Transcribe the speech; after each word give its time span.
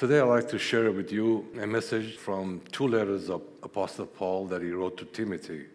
Today, 0.00 0.18
I'd 0.20 0.28
like 0.28 0.48
to 0.48 0.58
share 0.58 0.90
with 0.92 1.12
you 1.12 1.46
a 1.60 1.66
message 1.66 2.16
from 2.16 2.62
two 2.72 2.88
letters 2.88 3.28
of 3.28 3.42
Apostle 3.62 4.06
Paul 4.06 4.46
that 4.46 4.62
he 4.62 4.70
wrote 4.70 4.96
to 4.96 5.04
Timothy. 5.04 5.66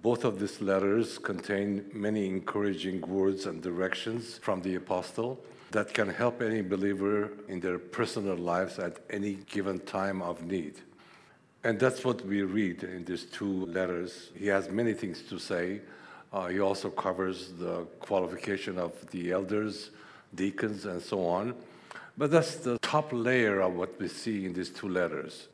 Both 0.00 0.24
of 0.24 0.38
these 0.40 0.62
letters 0.62 1.18
contain 1.18 1.84
many 1.92 2.26
encouraging 2.26 3.02
words 3.02 3.44
and 3.44 3.60
directions 3.60 4.38
from 4.38 4.62
the 4.62 4.76
apostle 4.76 5.38
that 5.72 5.92
can 5.92 6.08
help 6.08 6.40
any 6.40 6.62
believer 6.62 7.32
in 7.48 7.60
their 7.60 7.78
personal 7.78 8.36
lives 8.36 8.78
at 8.78 9.00
any 9.10 9.34
given 9.50 9.80
time 9.80 10.22
of 10.22 10.42
need. 10.42 10.76
And 11.62 11.78
that's 11.78 12.06
what 12.06 12.24
we 12.24 12.40
read 12.40 12.84
in 12.84 13.04
these 13.04 13.26
two 13.26 13.66
letters. 13.66 14.30
He 14.34 14.46
has 14.46 14.70
many 14.70 14.94
things 14.94 15.20
to 15.28 15.38
say. 15.38 15.82
Uh, 16.32 16.46
he 16.46 16.58
also 16.58 16.88
covers 16.88 17.52
the 17.58 17.84
qualification 18.00 18.78
of 18.78 18.92
the 19.10 19.30
elders, 19.30 19.90
deacons, 20.34 20.86
and 20.86 21.02
so 21.02 21.26
on. 21.26 21.54
But 22.16 22.30
that's 22.30 22.56
the 22.56 22.78
top 22.78 23.08
layer 23.12 23.60
of 23.60 23.74
what 23.74 23.98
we 24.00 24.08
see 24.08 24.46
in 24.46 24.52
these 24.52 24.70
two 24.70 24.88
letters. 24.88 25.48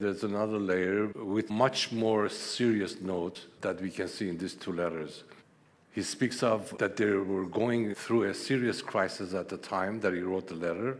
There's 0.00 0.24
another 0.24 0.58
layer 0.58 1.08
with 1.08 1.50
much 1.50 1.92
more 1.92 2.28
serious 2.28 3.00
note 3.00 3.46
that 3.60 3.80
we 3.80 3.90
can 3.90 4.08
see 4.08 4.28
in 4.28 4.38
these 4.38 4.54
two 4.54 4.72
letters. 4.72 5.24
He 5.92 6.02
speaks 6.02 6.42
of 6.42 6.76
that 6.78 6.96
they 6.96 7.10
were 7.10 7.46
going 7.46 7.94
through 7.94 8.24
a 8.24 8.34
serious 8.34 8.82
crisis 8.82 9.34
at 9.34 9.48
the 9.48 9.56
time 9.56 10.00
that 10.00 10.14
he 10.14 10.20
wrote 10.20 10.46
the 10.46 10.54
letter. 10.54 10.98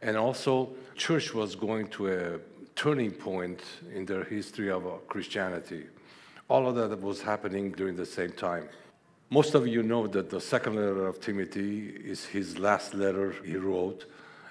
And 0.00 0.16
also, 0.16 0.70
church 0.96 1.32
was 1.32 1.54
going 1.54 1.88
to 1.88 2.08
a 2.08 2.38
turning 2.74 3.12
point 3.12 3.62
in 3.94 4.04
their 4.04 4.24
history 4.24 4.70
of 4.70 4.84
Christianity. 5.06 5.84
All 6.48 6.68
of 6.68 6.74
that 6.74 7.00
was 7.00 7.22
happening 7.22 7.70
during 7.70 7.94
the 7.94 8.06
same 8.06 8.32
time. 8.32 8.68
Most 9.32 9.54
of 9.54 9.66
you 9.66 9.82
know 9.82 10.06
that 10.08 10.28
the 10.28 10.42
second 10.42 10.76
letter 10.76 11.06
of 11.06 11.18
Timothy 11.18 11.88
is 11.88 12.22
his 12.22 12.58
last 12.58 12.92
letter 12.92 13.34
he 13.42 13.56
wrote. 13.56 14.04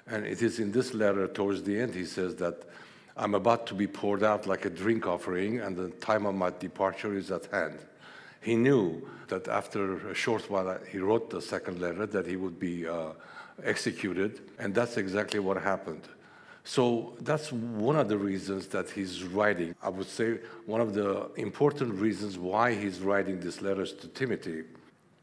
And 0.08 0.26
it 0.26 0.42
is 0.42 0.58
in 0.58 0.72
this 0.72 0.96
letter, 0.96 1.28
towards 1.28 1.62
the 1.62 1.80
end, 1.80 1.94
he 1.94 2.04
says 2.04 2.34
that 2.38 2.64
I'm 3.16 3.36
about 3.36 3.68
to 3.68 3.76
be 3.76 3.86
poured 3.86 4.24
out 4.24 4.48
like 4.48 4.66
a 4.66 4.72
drink 4.72 5.06
offering, 5.06 5.60
and 5.60 5.78
the 5.78 5.90
time 6.08 6.26
of 6.26 6.34
my 6.34 6.50
departure 6.50 7.16
is 7.16 7.30
at 7.30 7.46
hand. 7.52 7.78
He 8.42 8.56
knew 8.56 9.08
that 9.28 9.48
after 9.48 10.10
a 10.10 10.16
short 10.16 10.50
while, 10.50 10.80
he 10.90 10.98
wrote 10.98 11.30
the 11.30 11.44
second 11.44 11.80
letter 11.80 12.08
that 12.08 12.26
he 12.26 12.36
would 12.36 12.60
be 12.60 12.88
uh, 12.88 13.10
executed, 13.64 14.40
and 14.58 14.74
that's 14.74 14.98
exactly 14.98 15.40
what 15.40 15.62
happened. 15.62 16.08
So 16.64 17.14
that's 17.22 17.52
one 17.52 17.96
of 17.96 18.08
the 18.08 18.18
reasons 18.18 18.68
that 18.68 18.90
he's 18.90 19.24
writing. 19.24 19.76
I 19.82 19.90
would 19.90 20.08
say 20.08 20.40
one 20.66 20.80
of 20.80 20.94
the 20.94 21.32
important 21.36 21.96
reasons 21.96 22.38
why 22.38 22.74
he's 22.74 23.00
writing 23.00 23.40
these 23.40 23.62
letters 23.62 23.94
to 23.94 24.08
Timothy. 24.08 24.64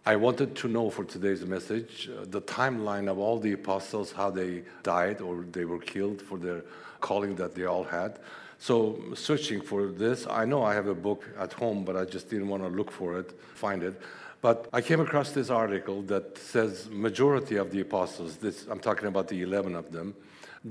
I 0.05 0.17
wanted 0.17 0.57
to 0.57 0.69
know 0.69 0.91
for 0.91 1.05
today's 1.05 1.45
message 1.45 2.09
uh, 2.09 2.25
the 2.27 2.41
timeline 2.41 3.11
of 3.11 3.19
all 3.19 3.39
the 3.39 3.53
apostles, 3.53 4.11
how 4.11 4.31
they 4.31 4.63
died 4.83 5.21
or 5.21 5.45
they 5.53 5.65
were 5.65 5.79
killed 5.79 6.23
for 6.23 6.39
their 6.39 6.65
calling 7.01 7.37
that 7.37 7.55
they 7.55 7.67
all 7.67 7.85
had. 7.85 8.19
So, 8.59 8.99
searching 9.15 9.61
for 9.61 9.87
this, 9.87 10.27
I 10.29 10.45
know 10.45 10.65
I 10.65 10.75
have 10.75 10.89
a 10.89 10.95
book 10.95 11.25
at 11.39 11.53
home, 11.53 11.85
but 11.85 11.97
I 11.97 12.05
just 12.05 12.29
didn't 12.29 12.49
want 12.49 12.65
to 12.65 12.69
look 12.69 12.91
for 12.91 13.19
it, 13.19 13.39
find 13.55 13.85
it. 13.85 14.01
But 14.41 14.69
I 14.73 14.81
came 14.81 15.01
across 15.01 15.31
this 15.31 15.51
article 15.51 16.03
that 16.03 16.39
says 16.39 16.89
majority 16.91 17.57
of 17.57 17.71
the 17.71 17.81
apostles, 17.81 18.37
this, 18.37 18.67
I'm 18.69 18.81
talking 18.81 19.07
about 19.07 19.29
the 19.29 19.43
11 19.43 19.77
of 19.77 19.93
them, 19.93 20.15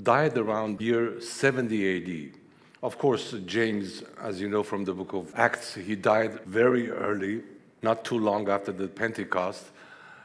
died 0.02 0.36
around 0.36 0.80
year 0.80 1.20
70 1.20 2.30
AD. 2.32 2.40
Of 2.82 2.98
course, 2.98 3.34
James, 3.46 4.02
as 4.22 4.40
you 4.40 4.48
know 4.48 4.62
from 4.62 4.84
the 4.84 4.94
book 4.94 5.12
of 5.12 5.32
Acts, 5.34 5.74
he 5.74 5.96
died 5.96 6.40
very 6.44 6.90
early, 6.90 7.42
not 7.82 8.04
too 8.04 8.18
long 8.18 8.48
after 8.48 8.70
the 8.70 8.86
Pentecost. 8.86 9.64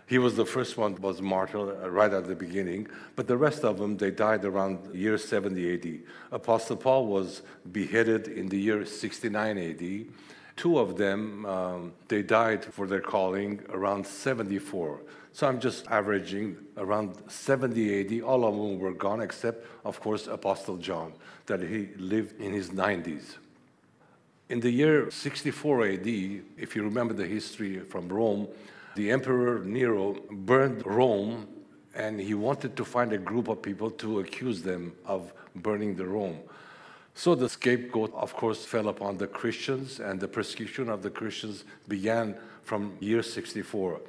He 0.06 0.18
was 0.20 0.36
the 0.36 0.46
first 0.46 0.78
one 0.78 0.96
was 1.02 1.22
martyred 1.22 1.78
uh, 1.82 1.90
right 1.90 2.12
at 2.14 2.28
the 2.28 2.36
beginning, 2.36 2.88
but 3.16 3.28
the 3.28 3.38
rest 3.38 3.64
of 3.64 3.80
them 3.80 3.98
they 3.98 4.12
died 4.12 4.46
around 4.46 4.94
year 4.94 5.18
70 5.18 5.74
AD. 5.74 6.00
Apostle 6.32 6.76
Paul 6.76 7.08
was 7.08 7.42
beheaded 7.72 8.28
in 8.28 8.48
the 8.50 8.60
year 8.60 8.86
69 8.86 9.58
AD. 9.58 10.06
Two 10.56 10.78
of 10.78 10.98
them 10.98 11.46
um, 11.46 11.94
they 12.10 12.22
died 12.22 12.64
for 12.64 12.86
their 12.86 13.02
calling 13.02 13.62
around 13.70 14.06
74. 14.06 15.00
So 15.34 15.48
I'm 15.48 15.60
just 15.60 15.88
averaging 15.88 16.58
around 16.78 17.16
70 17.28 18.20
AD. 18.20 18.22
All 18.22 18.46
of 18.46 18.56
them 18.56 18.80
were 18.80 18.94
gone, 18.94 19.20
except, 19.20 19.66
of 19.84 20.00
course, 20.00 20.28
Apostle 20.28 20.78
John, 20.78 21.14
that 21.48 21.60
he 21.60 21.90
lived 21.98 22.40
in 22.40 22.54
his 22.54 22.70
90s. 22.70 23.38
In 24.50 24.60
the 24.60 24.70
year 24.70 25.10
64 25.10 25.88
AD, 25.88 26.08
if 26.08 26.76
you 26.76 26.84
remember 26.84 27.16
the 27.16 27.26
history 27.26 27.80
from 27.80 28.08
Rome, 28.10 28.48
the 28.96 29.10
Emperor 29.10 29.64
Nero 29.66 30.18
burned 30.30 30.86
Rome 30.86 31.48
and 31.96 32.20
he 32.20 32.34
wanted 32.34 32.76
to 32.78 32.86
find 32.86 33.14
a 33.14 33.18
group 33.18 33.48
of 33.48 33.62
people 33.62 33.90
to 33.90 34.20
accuse 34.20 34.62
them 34.62 34.94
of 35.06 35.34
burning 35.56 35.96
the 35.96 36.06
Rome. 36.06 36.40
So 37.16 37.36
the 37.36 37.50
scapegoat, 37.50 38.14
of 38.14 38.34
course, 38.34 38.66
fell 38.66 38.88
upon 38.88 39.18
the 39.18 39.28
Christians, 39.28 40.00
and 40.00 40.20
the 40.20 40.28
persecution 40.28 40.90
of 40.90 41.04
the 41.04 41.12
Christians 41.12 41.64
began 41.88 42.36
from 42.64 42.98
year 43.00 43.22
64 43.22 44.02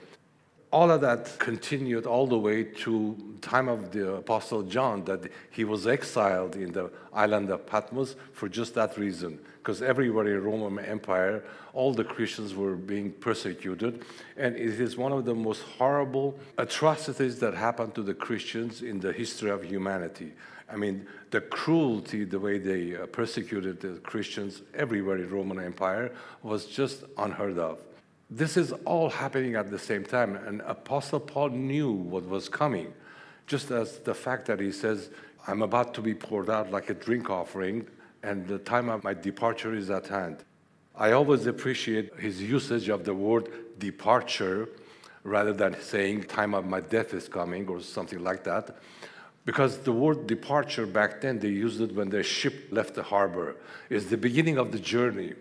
all 0.75 0.91
of 0.91 1.01
that 1.03 1.39
continued 1.39 2.05
all 2.05 2.27
the 2.27 2.37
way 2.37 2.65
to 2.65 3.17
time 3.41 3.69
of 3.69 3.93
the 3.93 4.15
apostle 4.15 4.63
john 4.65 5.05
that 5.05 5.23
he 5.53 5.63
was 5.63 5.87
exiled 5.87 6.57
in 6.57 6.73
the 6.73 6.91
island 7.13 7.49
of 7.49 7.65
patmos 7.65 8.17
for 8.33 8.49
just 8.49 8.75
that 8.75 8.99
reason 8.99 9.39
because 9.59 9.81
everywhere 9.83 10.27
in 10.27 10.43
roman 10.43 10.85
empire 10.85 11.45
all 11.75 11.93
the 11.95 12.03
christians 12.03 12.55
were 12.57 12.75
being 12.75 13.13
persecuted. 13.13 14.05
And 14.37 14.57
it 14.57 14.81
is 14.81 14.97
one 14.97 15.13
of 15.13 15.25
the 15.25 15.35
most 15.35 15.63
horrible 15.79 16.39
atrocities 16.59 17.39
that 17.39 17.55
happened 17.55 17.95
to 17.95 18.03
the 18.03 18.15
christians 18.15 18.83
in 18.83 18.99
the 18.99 19.13
history 19.13 19.51
of 19.51 19.65
humanity. 19.65 20.33
I 20.69 20.77
mean 20.77 21.07
the 21.31 21.41
cruelty 21.41 22.25
the 22.25 22.41
way 22.41 22.59
they 22.59 22.97
uh, 22.97 23.07
persecuted 23.07 23.81
the 23.81 24.01
christians 24.11 24.63
everywhere 24.75 25.19
in 25.19 25.31
roman 25.31 25.61
empire 25.61 26.11
was 26.43 26.67
just 26.67 27.05
unheard 27.17 27.59
of 27.59 27.79
this 28.37 28.57
is 28.57 28.73
all 28.85 29.11
happening 29.11 29.55
at 29.55 29.71
the 29.71 29.79
same 29.79 30.05
time. 30.05 30.35
And 30.35 30.61
Apostle 30.63 31.21
Paul 31.21 31.51
knew 31.51 31.93
what 31.93 32.27
was 32.27 32.49
coming, 32.49 32.93
just 33.47 33.71
as 33.71 33.99
the 34.01 34.15
fact 34.15 34.47
that 34.47 34.59
he 34.59 34.73
says, 34.73 35.11
I'm 35.47 35.63
about 35.63 35.95
to 35.95 36.01
be 36.01 36.15
poured 36.15 36.51
out 36.51 36.71
like 36.71 36.91
a 36.91 36.95
drink 36.95 37.31
offering, 37.31 37.87
and 38.23 38.47
the 38.49 38.59
time 38.59 38.89
of 38.89 39.05
my 39.05 39.15
departure 39.15 39.75
is 39.75 39.91
at 39.91 40.09
hand. 40.09 40.39
I 40.97 41.13
always 41.13 41.47
appreciate 41.47 42.19
his 42.19 42.43
usage 42.43 42.89
of 42.89 43.05
the 43.05 43.15
word 43.15 43.49
departure 43.79 44.69
rather 45.23 45.53
than 45.53 45.81
saying 45.81 46.25
time 46.25 46.55
of 46.55 46.67
my 46.67 46.81
death 46.81 47.15
is 47.15 47.29
coming 47.29 47.69
or 47.69 47.81
something 47.81 48.23
like 48.23 48.45
that. 48.45 48.77
Because 49.45 49.79
the 49.79 49.93
word 49.93 50.27
departure 50.27 50.87
back 50.87 51.21
then, 51.21 51.39
they 51.39 51.49
used 51.49 51.81
it 51.81 51.95
when 51.95 52.09
the 52.09 52.23
ship 52.23 52.69
left 52.71 52.95
the 52.95 53.03
harbor. 53.03 53.57
It's 53.91 54.07
the 54.07 54.17
beginning 54.17 54.59
of 54.59 54.73
the 54.73 54.79
journey. 54.79 55.35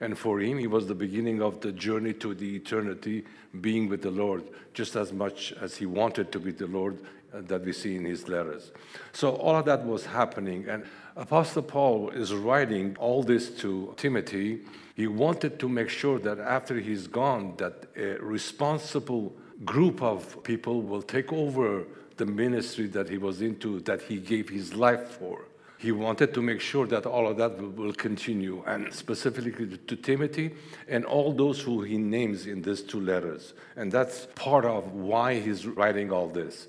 And 0.00 0.16
for 0.18 0.40
him, 0.40 0.58
it 0.58 0.70
was 0.70 0.86
the 0.86 0.94
beginning 0.94 1.40
of 1.40 1.60
the 1.60 1.72
journey 1.72 2.12
to 2.14 2.34
the 2.34 2.56
eternity, 2.56 3.24
being 3.60 3.88
with 3.88 4.02
the 4.02 4.10
Lord, 4.10 4.44
just 4.74 4.94
as 4.96 5.12
much 5.12 5.52
as 5.60 5.76
he 5.76 5.86
wanted 5.86 6.30
to 6.32 6.38
be 6.38 6.52
the 6.52 6.66
Lord 6.66 6.98
uh, 7.32 7.40
that 7.42 7.64
we 7.64 7.72
see 7.72 7.96
in 7.96 8.04
his 8.04 8.28
letters. 8.28 8.72
So 9.12 9.36
all 9.36 9.56
of 9.56 9.64
that 9.64 9.84
was 9.84 10.04
happening. 10.04 10.68
And 10.68 10.84
Apostle 11.16 11.62
Paul 11.62 12.10
is 12.10 12.34
writing 12.34 12.94
all 12.98 13.22
this 13.22 13.50
to 13.60 13.94
Timothy. 13.96 14.60
He 14.94 15.06
wanted 15.06 15.58
to 15.60 15.68
make 15.68 15.88
sure 15.88 16.18
that 16.18 16.38
after 16.38 16.78
he's 16.78 17.06
gone, 17.06 17.54
that 17.56 17.86
a 17.96 18.18
responsible 18.22 19.34
group 19.64 20.02
of 20.02 20.42
people 20.44 20.82
will 20.82 21.02
take 21.02 21.32
over 21.32 21.84
the 22.18 22.26
ministry 22.26 22.86
that 22.88 23.08
he 23.08 23.18
was 23.18 23.40
into, 23.40 23.80
that 23.80 24.02
he 24.02 24.18
gave 24.18 24.48
his 24.48 24.74
life 24.74 25.18
for. 25.18 25.46
He 25.78 25.92
wanted 25.92 26.32
to 26.34 26.42
make 26.42 26.60
sure 26.60 26.86
that 26.86 27.04
all 27.04 27.28
of 27.28 27.36
that 27.36 27.58
will, 27.58 27.92
continue, 27.92 28.62
and 28.66 28.92
specifically 28.92 29.76
to 29.76 29.96
Timothy 29.96 30.54
and 30.88 31.04
all 31.04 31.32
those 31.32 31.60
who 31.60 31.82
he 31.82 31.98
names 31.98 32.46
in 32.46 32.62
these 32.62 32.82
two 32.82 33.00
letters. 33.00 33.52
And 33.76 33.92
that's 33.92 34.26
part 34.34 34.64
of 34.64 34.92
why 34.92 35.38
he's 35.38 35.66
writing 35.66 36.10
all 36.10 36.28
this. 36.28 36.68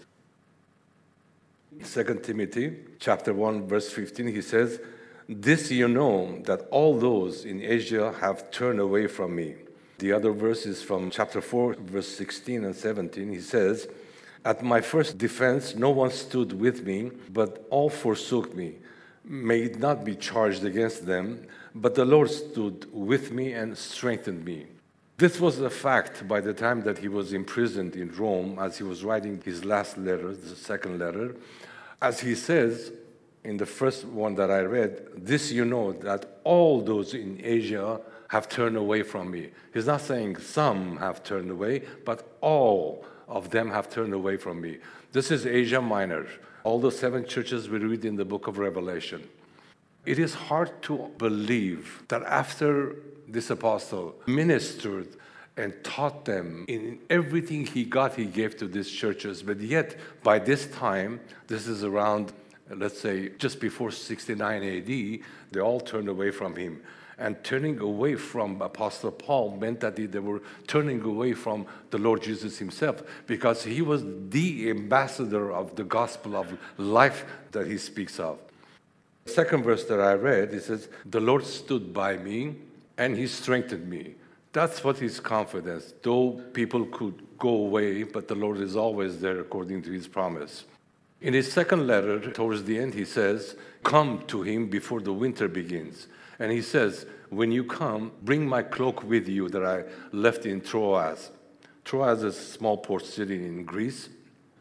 2 1.83 2.21
Timothy 2.23 2.75
chapter 2.99 3.33
1 3.33 3.67
verse 3.67 3.91
15 3.91 4.27
he 4.27 4.41
says 4.41 4.79
this 5.29 5.69
you 5.69 5.87
know 5.87 6.41
that 6.45 6.61
all 6.71 6.97
those 6.97 7.45
in 7.45 7.61
Asia 7.61 8.13
have 8.19 8.49
turned 8.49 8.79
away 8.79 9.05
from 9.05 9.35
me. 9.35 9.55
The 9.99 10.11
other 10.11 10.31
verse 10.31 10.65
is 10.65 10.81
from 10.81 11.11
chapter 11.11 11.39
4 11.39 11.75
verse 11.75 12.07
16 12.07 12.63
and 12.65 12.75
17 12.75 13.31
he 13.31 13.41
says 13.41 13.87
at 14.43 14.63
my 14.63 14.81
first 14.81 15.17
defense 15.17 15.75
no 15.75 15.91
one 15.91 16.11
stood 16.11 16.59
with 16.59 16.83
me 16.85 17.11
but 17.29 17.67
all 17.69 17.89
forsook 17.89 18.55
me 18.55 18.75
may 19.27 19.61
it 19.61 19.79
not 19.79 20.05
be 20.05 20.15
charged 20.15 20.63
against 20.63 21.05
them, 21.05 21.45
but 21.75 21.95
the 21.95 22.05
Lord 22.05 22.31
stood 22.31 22.87
with 22.91 23.31
me 23.31 23.53
and 23.53 23.77
strengthened 23.77 24.45
me. 24.45 24.67
This 25.17 25.39
was 25.39 25.59
a 25.59 25.69
fact 25.69 26.27
by 26.27 26.41
the 26.41 26.53
time 26.53 26.81
that 26.83 26.99
he 26.99 27.07
was 27.07 27.33
imprisoned 27.33 27.95
in 27.95 28.11
Rome 28.15 28.59
as 28.59 28.77
he 28.77 28.83
was 28.83 29.03
writing 29.03 29.41
his 29.43 29.65
last 29.65 29.97
letter, 29.97 30.33
the 30.33 30.55
second 30.55 30.99
letter. 30.99 31.35
As 32.01 32.19
he 32.19 32.35
says 32.35 32.91
in 33.43 33.57
the 33.57 33.65
first 33.65 34.05
one 34.05 34.35
that 34.35 34.51
I 34.51 34.61
read, 34.61 35.07
this 35.15 35.51
you 35.51 35.65
know 35.65 35.91
that 35.93 36.39
all 36.43 36.81
those 36.81 37.13
in 37.13 37.41
Asia 37.43 37.99
have 38.29 38.47
turned 38.47 38.77
away 38.77 39.03
from 39.03 39.31
me. 39.31 39.49
He's 39.73 39.87
not 39.87 40.01
saying 40.01 40.37
some 40.37 40.97
have 40.97 41.23
turned 41.23 41.49
away, 41.49 41.83
but 42.05 42.35
all 42.41 43.05
of 43.27 43.49
them 43.49 43.71
have 43.71 43.89
turned 43.89 44.13
away 44.13 44.37
from 44.37 44.61
me. 44.61 44.77
This 45.11 45.31
is 45.31 45.47
Asia 45.47 45.81
Minor, 45.81 46.27
all 46.67 46.79
the 46.79 46.91
seven 46.91 47.25
churches 47.25 47.69
we 47.69 47.79
read 47.79 48.03
in 48.03 48.17
the 48.17 48.25
book 48.25 48.47
of 48.47 48.57
Revelation. 48.57 49.25
It 50.05 50.19
is 50.19 50.33
hard 50.33 50.69
to 50.81 51.09
believe 51.17 52.03
that 52.09 52.23
after 52.23 52.97
this 53.25 53.49
apostle 53.49 54.15
ministered 54.25 55.07
and 55.55 55.73
taught 55.81 56.25
them 56.25 56.65
in 56.67 56.99
everything 57.09 57.65
he 57.65 57.85
got, 57.85 58.15
he 58.15 58.25
gave 58.25 58.57
to 58.57 58.67
these 58.67 58.91
churches. 58.91 59.41
But 59.41 59.61
yet, 59.61 59.95
by 60.23 60.39
this 60.39 60.67
time, 60.67 61.21
this 61.47 61.67
is 61.67 61.85
around, 61.85 62.33
let's 62.69 62.99
say, 62.99 63.29
just 63.37 63.61
before 63.61 63.89
69 63.89 64.61
AD, 64.61 64.85
they 65.51 65.61
all 65.61 65.79
turned 65.79 66.09
away 66.09 66.31
from 66.31 66.53
him. 66.57 66.83
And 67.19 67.43
turning 67.43 67.79
away 67.79 68.15
from 68.15 68.61
Apostle 68.61 69.11
Paul 69.11 69.57
meant 69.57 69.79
that 69.79 69.95
they 69.95 70.19
were 70.19 70.41
turning 70.67 71.01
away 71.01 71.33
from 71.33 71.65
the 71.89 71.97
Lord 71.97 72.21
Jesus 72.21 72.59
himself 72.59 73.01
because 73.25 73.63
he 73.63 73.81
was 73.81 74.03
the 74.29 74.69
ambassador 74.69 75.51
of 75.51 75.75
the 75.75 75.83
gospel 75.83 76.35
of 76.35 76.57
life 76.77 77.25
that 77.51 77.65
he 77.65 77.77
speaks 77.79 78.19
of. 78.19 78.37
The 79.25 79.31
second 79.31 79.63
verse 79.63 79.83
that 79.85 79.99
I 79.99 80.13
read, 80.13 80.53
it 80.53 80.63
says, 80.63 80.89
The 81.05 81.19
Lord 81.19 81.45
stood 81.45 81.91
by 81.93 82.17
me 82.17 82.55
and 82.97 83.17
he 83.17 83.27
strengthened 83.27 83.89
me. 83.89 84.15
That's 84.53 84.83
what 84.83 84.97
his 84.97 85.19
confidence. 85.19 85.93
Though 86.01 86.41
people 86.53 86.85
could 86.85 87.21
go 87.37 87.49
away, 87.49 88.03
but 88.03 88.27
the 88.27 88.35
Lord 88.35 88.57
is 88.59 88.75
always 88.75 89.19
there 89.19 89.39
according 89.39 89.83
to 89.83 89.91
his 89.91 90.07
promise. 90.07 90.65
In 91.21 91.33
his 91.33 91.51
second 91.51 91.87
letter, 91.87 92.19
towards 92.31 92.63
the 92.63 92.77
end, 92.77 92.93
he 92.93 93.05
says, 93.05 93.55
Come 93.83 94.23
to 94.27 94.43
him 94.43 94.69
before 94.69 95.01
the 95.01 95.13
winter 95.13 95.47
begins. 95.47 96.07
And 96.39 96.51
he 96.51 96.61
says, 96.61 97.05
When 97.29 97.51
you 97.51 97.63
come, 97.63 98.11
bring 98.21 98.47
my 98.47 98.63
cloak 98.63 99.03
with 99.03 99.27
you 99.27 99.49
that 99.49 99.65
I 99.65 99.83
left 100.11 100.45
in 100.45 100.61
Troas. 100.61 101.31
Troas 101.83 102.23
is 102.23 102.37
a 102.37 102.41
small 102.41 102.77
port 102.77 103.05
city 103.05 103.35
in 103.35 103.63
Greece, 103.63 104.09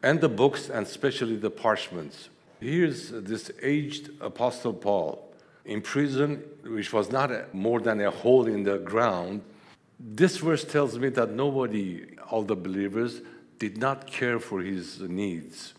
and 0.02 0.20
the 0.20 0.28
books, 0.28 0.69
and 0.69 0.87
especially 0.87 1.37
the 1.37 1.50
parchments. 1.50 2.28
Here's 2.61 3.11
this 3.11 3.50
aged 3.62 4.11
apostle 4.20 4.73
Paul 4.73 5.32
in 5.64 5.82
prison, 5.82 6.43
which 6.64 6.93
was 6.93 7.11
not 7.11 7.52
more 7.52 7.81
than 7.81 8.00
a 8.00 8.11
hole 8.11 8.46
in 8.46 8.62
the 8.62 8.79
ground. 8.79 9.43
This 9.99 10.38
verse 10.38 10.64
tells 10.64 10.99
me 10.99 11.08
that 11.11 11.31
nobody, 11.31 12.05
all 12.31 12.43
the 12.43 12.56
believers, 12.56 13.20
did 13.58 13.79
not 13.79 14.06
care 14.06 14.38
for 14.38 14.61
his 14.61 15.00
needs. 15.00 15.75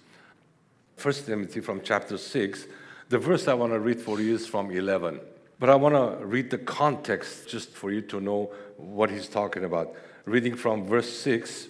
First 0.98 1.26
Timothy 1.28 1.62
from 1.62 1.82
chapter 1.82 2.18
6, 2.18 2.68
the 3.10 3.20
verse 3.20 3.48
I 3.48 3.54
want 3.54 3.72
to 3.74 3.80
read 3.80 4.02
for 4.02 4.20
you 4.20 4.36
is 4.36 4.48
from 4.48 4.72
11. 4.72 5.20
But 5.59 5.69
I 5.69 5.75
want 5.75 5.95
to 5.95 6.24
read 6.24 6.51
the 6.51 6.59
context 6.59 7.50
just 7.50 7.69
for 7.69 7.92
you 7.92 8.01
to 8.04 8.21
know 8.21 8.51
what 8.77 9.09
he's 9.09 9.27
talking 9.27 9.63
about. 9.63 9.94
Reading 10.25 10.56
from 10.56 10.86
verse 10.86 11.12
6 11.19 11.69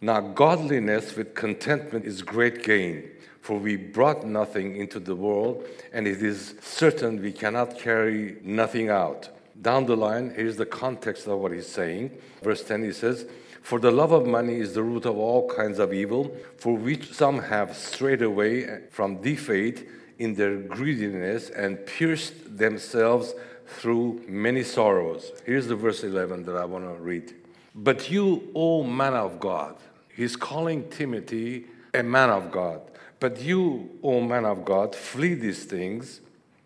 Now, 0.00 0.20
godliness 0.20 1.14
with 1.14 1.34
contentment 1.34 2.06
is 2.06 2.22
great 2.22 2.64
gain, 2.64 3.08
for 3.40 3.58
we 3.58 3.76
brought 3.76 4.26
nothing 4.26 4.76
into 4.76 4.98
the 4.98 5.14
world, 5.14 5.64
and 5.92 6.08
it 6.08 6.22
is 6.22 6.54
certain 6.60 7.22
we 7.22 7.30
cannot 7.30 7.78
carry 7.78 8.38
nothing 8.42 8.88
out. 8.88 9.28
Down 9.62 9.86
the 9.86 9.96
line, 9.96 10.32
here's 10.34 10.56
the 10.56 10.66
context 10.66 11.28
of 11.28 11.38
what 11.38 11.52
he's 11.52 11.68
saying. 11.68 12.10
Verse 12.42 12.64
10 12.64 12.82
he 12.82 12.92
says, 12.92 13.26
For 13.62 13.78
the 13.78 13.92
love 13.92 14.10
of 14.10 14.26
money 14.26 14.56
is 14.56 14.74
the 14.74 14.82
root 14.82 15.04
of 15.04 15.16
all 15.16 15.48
kinds 15.48 15.78
of 15.78 15.92
evil, 15.92 16.34
for 16.56 16.76
which 16.76 17.12
some 17.12 17.38
have 17.38 17.76
strayed 17.76 18.22
away 18.22 18.88
from 18.90 19.20
the 19.22 19.36
faith 19.36 19.86
in 20.20 20.34
their 20.34 20.56
greediness 20.56 21.48
and 21.48 21.84
pierced 21.86 22.58
themselves 22.58 23.34
through 23.66 24.22
many 24.28 24.62
sorrows. 24.62 25.32
Here's 25.46 25.66
the 25.66 25.74
verse 25.74 26.04
11 26.04 26.44
that 26.44 26.56
I 26.56 26.66
want 26.66 26.84
to 26.84 27.02
read. 27.02 27.34
But 27.74 28.10
you, 28.10 28.50
O 28.54 28.84
man 28.84 29.14
of 29.14 29.40
God, 29.40 29.76
he's 30.14 30.36
calling 30.36 30.88
Timothy 30.90 31.66
a 31.94 32.02
man 32.02 32.28
of 32.28 32.52
God. 32.52 32.82
But 33.18 33.40
you, 33.40 33.90
O 34.02 34.20
man 34.20 34.44
of 34.44 34.64
God, 34.64 34.94
flee 34.94 35.34
these 35.34 35.64
things 35.64 36.20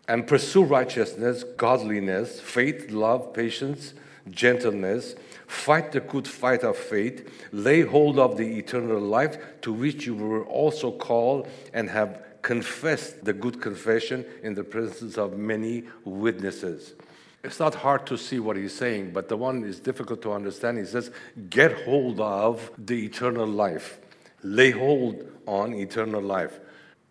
and 0.07 0.27
pursue 0.27 0.63
righteousness, 0.63 1.45
godliness, 1.55 2.41
faith, 2.41 2.91
love, 2.91 3.33
patience, 3.33 3.93
gentleness. 4.29 5.15
Fight 5.47 5.93
the 5.93 6.01
good 6.01 6.27
fight 6.27 6.63
of 6.63 6.75
faith. 6.75 7.47
Lay 7.53 7.81
hold 7.81 8.19
of 8.19 8.35
the 8.35 8.57
eternal 8.57 8.99
life 8.99 9.37
to 9.61 9.71
which 9.71 10.05
you 10.05 10.15
were 10.15 10.43
also 10.43 10.91
called 10.91 11.47
and 11.73 11.89
have 11.89 12.19
confessed 12.45 13.25
the 13.25 13.33
good 13.33 13.59
confession 13.59 14.23
in 14.43 14.53
the 14.53 14.63
presence 14.63 15.17
of 15.17 15.35
many 15.35 15.83
witnesses. 16.03 16.93
It's 17.43 17.59
not 17.59 17.73
hard 17.73 18.05
to 18.05 18.19
see 18.19 18.39
what 18.39 18.55
he's 18.55 18.71
saying, 18.71 19.13
but 19.13 19.29
the 19.29 19.35
one 19.35 19.63
is 19.63 19.79
difficult 19.79 20.21
to 20.21 20.31
understand. 20.31 20.77
He 20.77 20.85
says, 20.85 21.09
Get 21.49 21.71
hold 21.85 22.19
of 22.19 22.69
the 22.77 23.03
eternal 23.03 23.47
life, 23.47 23.97
lay 24.43 24.69
hold 24.69 25.25
on 25.47 25.73
eternal 25.73 26.21
life. 26.21 26.59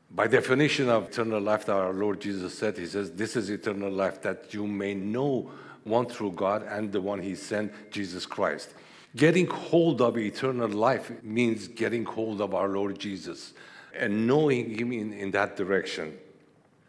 By 0.08 0.28
definition 0.28 0.88
of 0.88 1.08
eternal 1.08 1.40
life, 1.40 1.66
that 1.66 1.74
our 1.74 1.92
Lord 1.92 2.20
Jesus 2.20 2.56
said, 2.56 2.78
He 2.78 2.86
says, 2.86 3.10
This 3.10 3.34
is 3.34 3.50
eternal 3.50 3.90
life, 3.90 4.22
that 4.22 4.54
you 4.54 4.68
may 4.68 4.94
know 4.94 5.50
one 5.82 6.06
through 6.06 6.32
God 6.32 6.62
and 6.62 6.92
the 6.92 7.00
one 7.00 7.20
He 7.20 7.34
sent, 7.34 7.72
Jesus 7.90 8.24
Christ. 8.24 8.72
Getting 9.16 9.48
hold 9.48 10.00
of 10.00 10.16
eternal 10.16 10.68
life 10.68 11.10
means 11.24 11.66
getting 11.66 12.04
hold 12.04 12.40
of 12.40 12.54
our 12.54 12.68
Lord 12.68 13.00
Jesus 13.00 13.52
and 13.98 14.26
knowing 14.26 14.78
Him 14.78 14.92
in, 14.92 15.12
in 15.12 15.30
that 15.32 15.56
direction. 15.56 16.18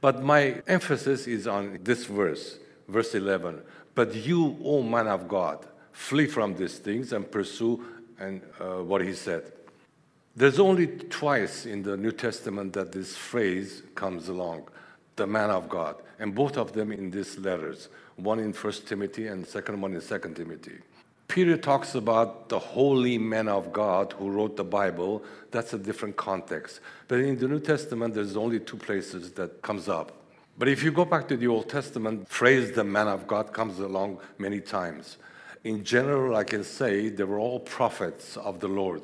But 0.02 0.24
my 0.24 0.62
emphasis 0.68 1.28
is 1.28 1.48
on 1.48 1.80
this 1.82 2.06
verse, 2.06 2.60
verse 2.88 3.16
11. 3.16 3.62
But 3.96 4.14
you, 4.14 4.58
O 4.64 4.84
man 4.84 5.08
of 5.08 5.28
God, 5.28 5.66
flee 5.92 6.28
from 6.28 6.56
these 6.56 6.78
things 6.78 7.14
and 7.14 7.30
pursue 7.32 7.84
and 8.20 8.42
uh, 8.60 8.84
what 8.84 9.02
he 9.02 9.14
said. 9.14 9.52
There's 10.36 10.60
only 10.60 10.88
twice 10.88 11.66
in 11.66 11.82
the 11.82 11.96
New 11.96 12.12
Testament 12.12 12.74
that 12.74 12.92
this 12.92 13.16
phrase 13.16 13.84
comes 13.96 14.28
along, 14.28 14.68
the 15.16 15.26
man 15.26 15.50
of 15.50 15.70
God, 15.70 15.96
and 16.20 16.36
both 16.36 16.58
of 16.58 16.74
them 16.74 16.92
in 16.92 17.10
these 17.10 17.38
letters, 17.38 17.88
one 18.18 18.40
in 18.40 18.52
First 18.52 18.88
Timothy 18.88 19.28
and 19.28 19.48
second 19.48 19.80
one 19.80 19.94
in 19.94 20.02
Second 20.02 20.36
Timothy. 20.36 20.80
Peter 21.28 21.58
talks 21.58 21.96
about 21.96 22.50
the 22.50 22.60
holy 22.60 23.18
men 23.18 23.48
of 23.48 23.74
God 23.74 24.14
who 24.14 24.30
wrote 24.30 24.56
the 24.56 24.64
Bible. 24.64 25.24
That's 25.52 25.74
a 25.74 25.78
different 25.78 26.16
context. 26.16 26.80
But 27.08 27.20
in 27.20 27.38
the 27.38 27.48
New 27.48 27.60
Testament, 27.60 28.14
there's 28.14 28.38
only 28.38 28.60
two 28.60 28.78
places 28.78 29.32
that 29.32 29.62
comes 29.62 29.90
up. 29.90 30.12
But 30.58 30.70
if 30.70 30.84
you 30.84 30.92
go 30.92 31.04
back 31.04 31.28
to 31.30 31.38
the 31.38 31.48
Old 31.48 31.68
Testament, 31.68 32.30
phrase 32.30 32.72
the 32.74 32.84
man 32.84 33.08
of 33.08 33.28
God 33.28 33.52
comes 33.52 33.80
along 33.80 34.20
many 34.38 34.62
times. 34.62 35.18
In 35.66 35.84
general, 35.84 36.36
I 36.36 36.44
can 36.44 36.64
say 36.64 37.10
they 37.10 37.24
were 37.24 37.40
all 37.40 37.60
prophets 37.60 38.38
of 38.38 38.60
the 38.60 38.68
Lord, 38.68 39.02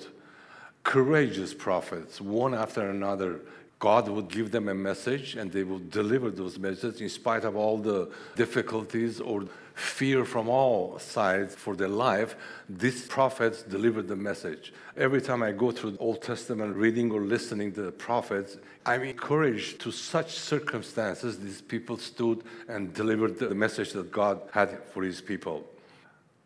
courageous 0.84 1.54
prophets, 1.54 2.22
one 2.22 2.54
after 2.54 2.90
another. 2.90 3.42
God 3.80 4.08
would 4.10 4.30
give 4.30 4.52
them 4.52 4.70
a 4.70 4.76
message 4.76 5.36
and 5.36 5.52
they 5.52 5.64
would 5.64 5.90
deliver 5.90 6.30
those 6.30 6.60
messages 6.60 7.02
in 7.02 7.10
spite 7.10 7.44
of 7.44 7.56
all 7.56 7.80
the 7.80 8.12
difficulties 8.36 9.20
or 9.20 9.46
fear 9.82 10.24
from 10.24 10.48
all 10.48 11.00
sides 11.00 11.56
for 11.56 11.76
their 11.76 11.90
life, 11.90 12.36
these 12.70 13.08
prophets 13.08 13.64
delivered 13.64 14.08
the 14.08 14.16
message. 14.16 14.74
Every 14.96 15.22
time 15.22 15.42
I 15.44 15.52
go 15.52 15.72
through 15.72 15.92
the 15.92 15.98
Old 15.98 16.22
Testament 16.22 16.76
reading 16.76 17.12
or 17.12 17.22
listening 17.22 17.74
to 17.74 17.82
the 17.82 17.92
prophets, 17.92 18.58
I'm 18.86 19.04
encouraged 19.04 19.82
to 19.82 19.92
such 19.92 20.38
circumstances 20.38 21.40
these 21.40 21.62
people 21.62 21.98
stood 21.98 22.44
and 22.68 22.94
delivered 22.94 23.40
the 23.40 23.56
message 23.56 23.92
that 23.94 24.12
God 24.12 24.42
had 24.54 24.84
for 24.94 25.04
his 25.04 25.22
people. 25.22 25.68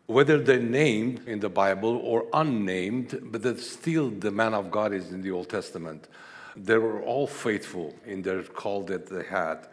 Whether 0.06 0.38
they're 0.38 0.58
named 0.58 1.28
in 1.28 1.40
the 1.40 1.48
Bible 1.48 1.96
or 1.96 2.26
unnamed, 2.32 3.18
but 3.22 3.42
that 3.42 3.60
still 3.60 4.10
the 4.10 4.30
man 4.30 4.54
of 4.54 4.70
God 4.70 4.92
is 4.94 5.12
in 5.12 5.22
the 5.22 5.32
Old 5.32 5.48
Testament. 5.48 6.08
They 6.56 6.78
were 6.78 7.02
all 7.02 7.26
faithful 7.26 7.94
in 8.06 8.22
their 8.22 8.42
call 8.42 8.84
that 8.84 9.08
they 9.08 9.24
had. 9.24 9.66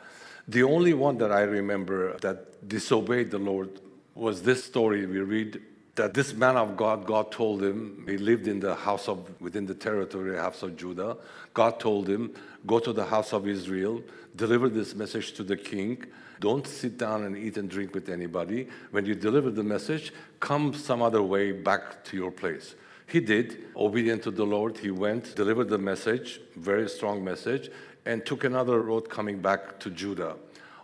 The 0.48 0.64
only 0.64 0.94
one 0.94 1.18
that 1.20 1.32
I 1.32 1.42
remember 1.42 2.18
that 2.18 2.68
disobeyed 2.68 3.32
the 3.32 3.38
Lord 3.38 3.70
was 4.14 4.42
this 4.42 4.64
story 4.64 5.06
we 5.06 5.20
read 5.20 5.62
that 5.96 6.14
this 6.14 6.34
man 6.34 6.58
of 6.58 6.76
God, 6.76 7.06
God 7.06 7.32
told 7.32 7.62
him, 7.62 8.06
he 8.08 8.18
lived 8.18 8.48
in 8.48 8.60
the 8.60 8.74
house 8.74 9.08
of, 9.08 9.30
within 9.40 9.66
the 9.66 9.76
territory, 9.76 10.38
of 10.40 10.76
Judah. 10.76 11.18
God 11.54 11.80
told 11.80 12.10
him, 12.10 12.34
go 12.66 12.80
to 12.80 12.92
the 12.92 13.06
house 13.06 13.32
of 13.32 13.48
Israel, 13.48 14.02
deliver 14.36 14.70
this 14.70 14.96
message 14.96 15.34
to 15.34 15.44
the 15.44 15.56
king. 15.56 16.04
Don't 16.40 16.68
sit 16.68 16.98
down 16.98 17.24
and 17.24 17.38
eat 17.38 17.58
and 17.58 17.70
drink 17.70 17.94
with 17.94 18.10
anybody. 18.10 18.68
When 18.90 19.06
you 19.06 19.14
deliver 19.14 19.52
the 19.52 19.64
message, 19.64 20.12
come 20.40 20.74
some 20.74 21.04
other 21.04 21.22
way 21.22 21.52
back 21.52 22.04
to 22.06 22.18
your 22.18 22.32
place. 22.32 22.74
He 23.06 23.20
did, 23.20 23.66
obedient 23.76 24.24
to 24.24 24.32
the 24.32 24.46
Lord. 24.46 24.78
He 24.78 24.90
went, 24.90 25.36
delivered 25.36 25.70
the 25.70 25.78
message, 25.78 26.42
very 26.56 26.90
strong 26.90 27.24
message, 27.24 27.70
and 28.06 28.26
took 28.26 28.44
another 28.44 28.82
road 28.82 29.10
coming 29.10 29.40
back 29.40 29.80
to 29.80 29.90
Judah. 29.90 30.36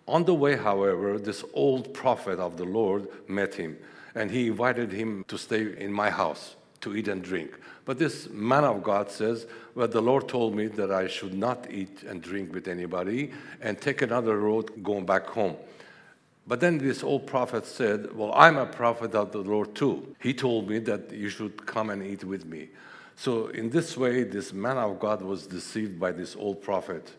On 0.08 0.24
the 0.26 0.34
way, 0.34 0.56
however, 0.56 1.20
this 1.20 1.44
old 1.54 1.94
prophet 1.94 2.40
of 2.40 2.58
the 2.58 2.66
Lord 2.66 3.08
met 3.28 3.54
him, 3.56 3.78
and 4.16 4.32
he 4.32 4.48
invited 4.48 4.92
him 4.92 5.24
to 5.28 5.38
stay 5.38 5.76
in 5.78 5.94
my 5.94 6.10
house 6.10 6.56
to 6.82 6.96
eat 6.96 7.08
and 7.08 7.22
drink. 7.22 7.52
But 7.86 8.00
this 8.00 8.30
man 8.30 8.64
of 8.64 8.84
God 8.84 9.12
says, 9.12 9.48
Well, 9.76 9.88
the 9.88 10.02
Lord 10.02 10.28
told 10.28 10.56
me 10.56 10.68
that 10.68 10.92
I 10.92 11.08
should 11.08 11.34
not 11.34 11.68
eat 11.70 12.04
and 12.04 12.22
drink 12.22 12.54
with 12.54 12.68
anybody 12.68 13.32
and 13.62 13.80
take 13.80 14.02
another 14.02 14.38
road 14.38 14.84
going 14.84 15.06
back 15.06 15.28
home. 15.28 15.58
But 16.48 16.60
then 16.60 16.80
this 16.80 17.04
old 17.04 17.28
prophet 17.28 17.66
said, 17.66 18.16
Well, 18.16 18.34
I'm 18.36 18.58
a 18.58 18.66
prophet 18.66 19.14
of 19.14 19.32
the 19.32 19.40
Lord 19.40 19.76
too. 19.76 20.16
He 20.20 20.34
told 20.34 20.70
me 20.70 20.80
that 20.80 21.12
you 21.12 21.30
should 21.30 21.66
come 21.66 21.90
and 21.90 22.04
eat 22.04 22.24
with 22.24 22.46
me. 22.46 22.70
So, 23.20 23.48
in 23.48 23.70
this 23.70 23.98
way, 23.98 24.24
this 24.24 24.54
man 24.54 24.78
of 24.78 24.98
God 24.98 25.22
was 25.22 25.46
deceived 25.46 26.00
by 26.00 26.14
this 26.14 26.38
old 26.38 26.62
prophet. 26.62 27.12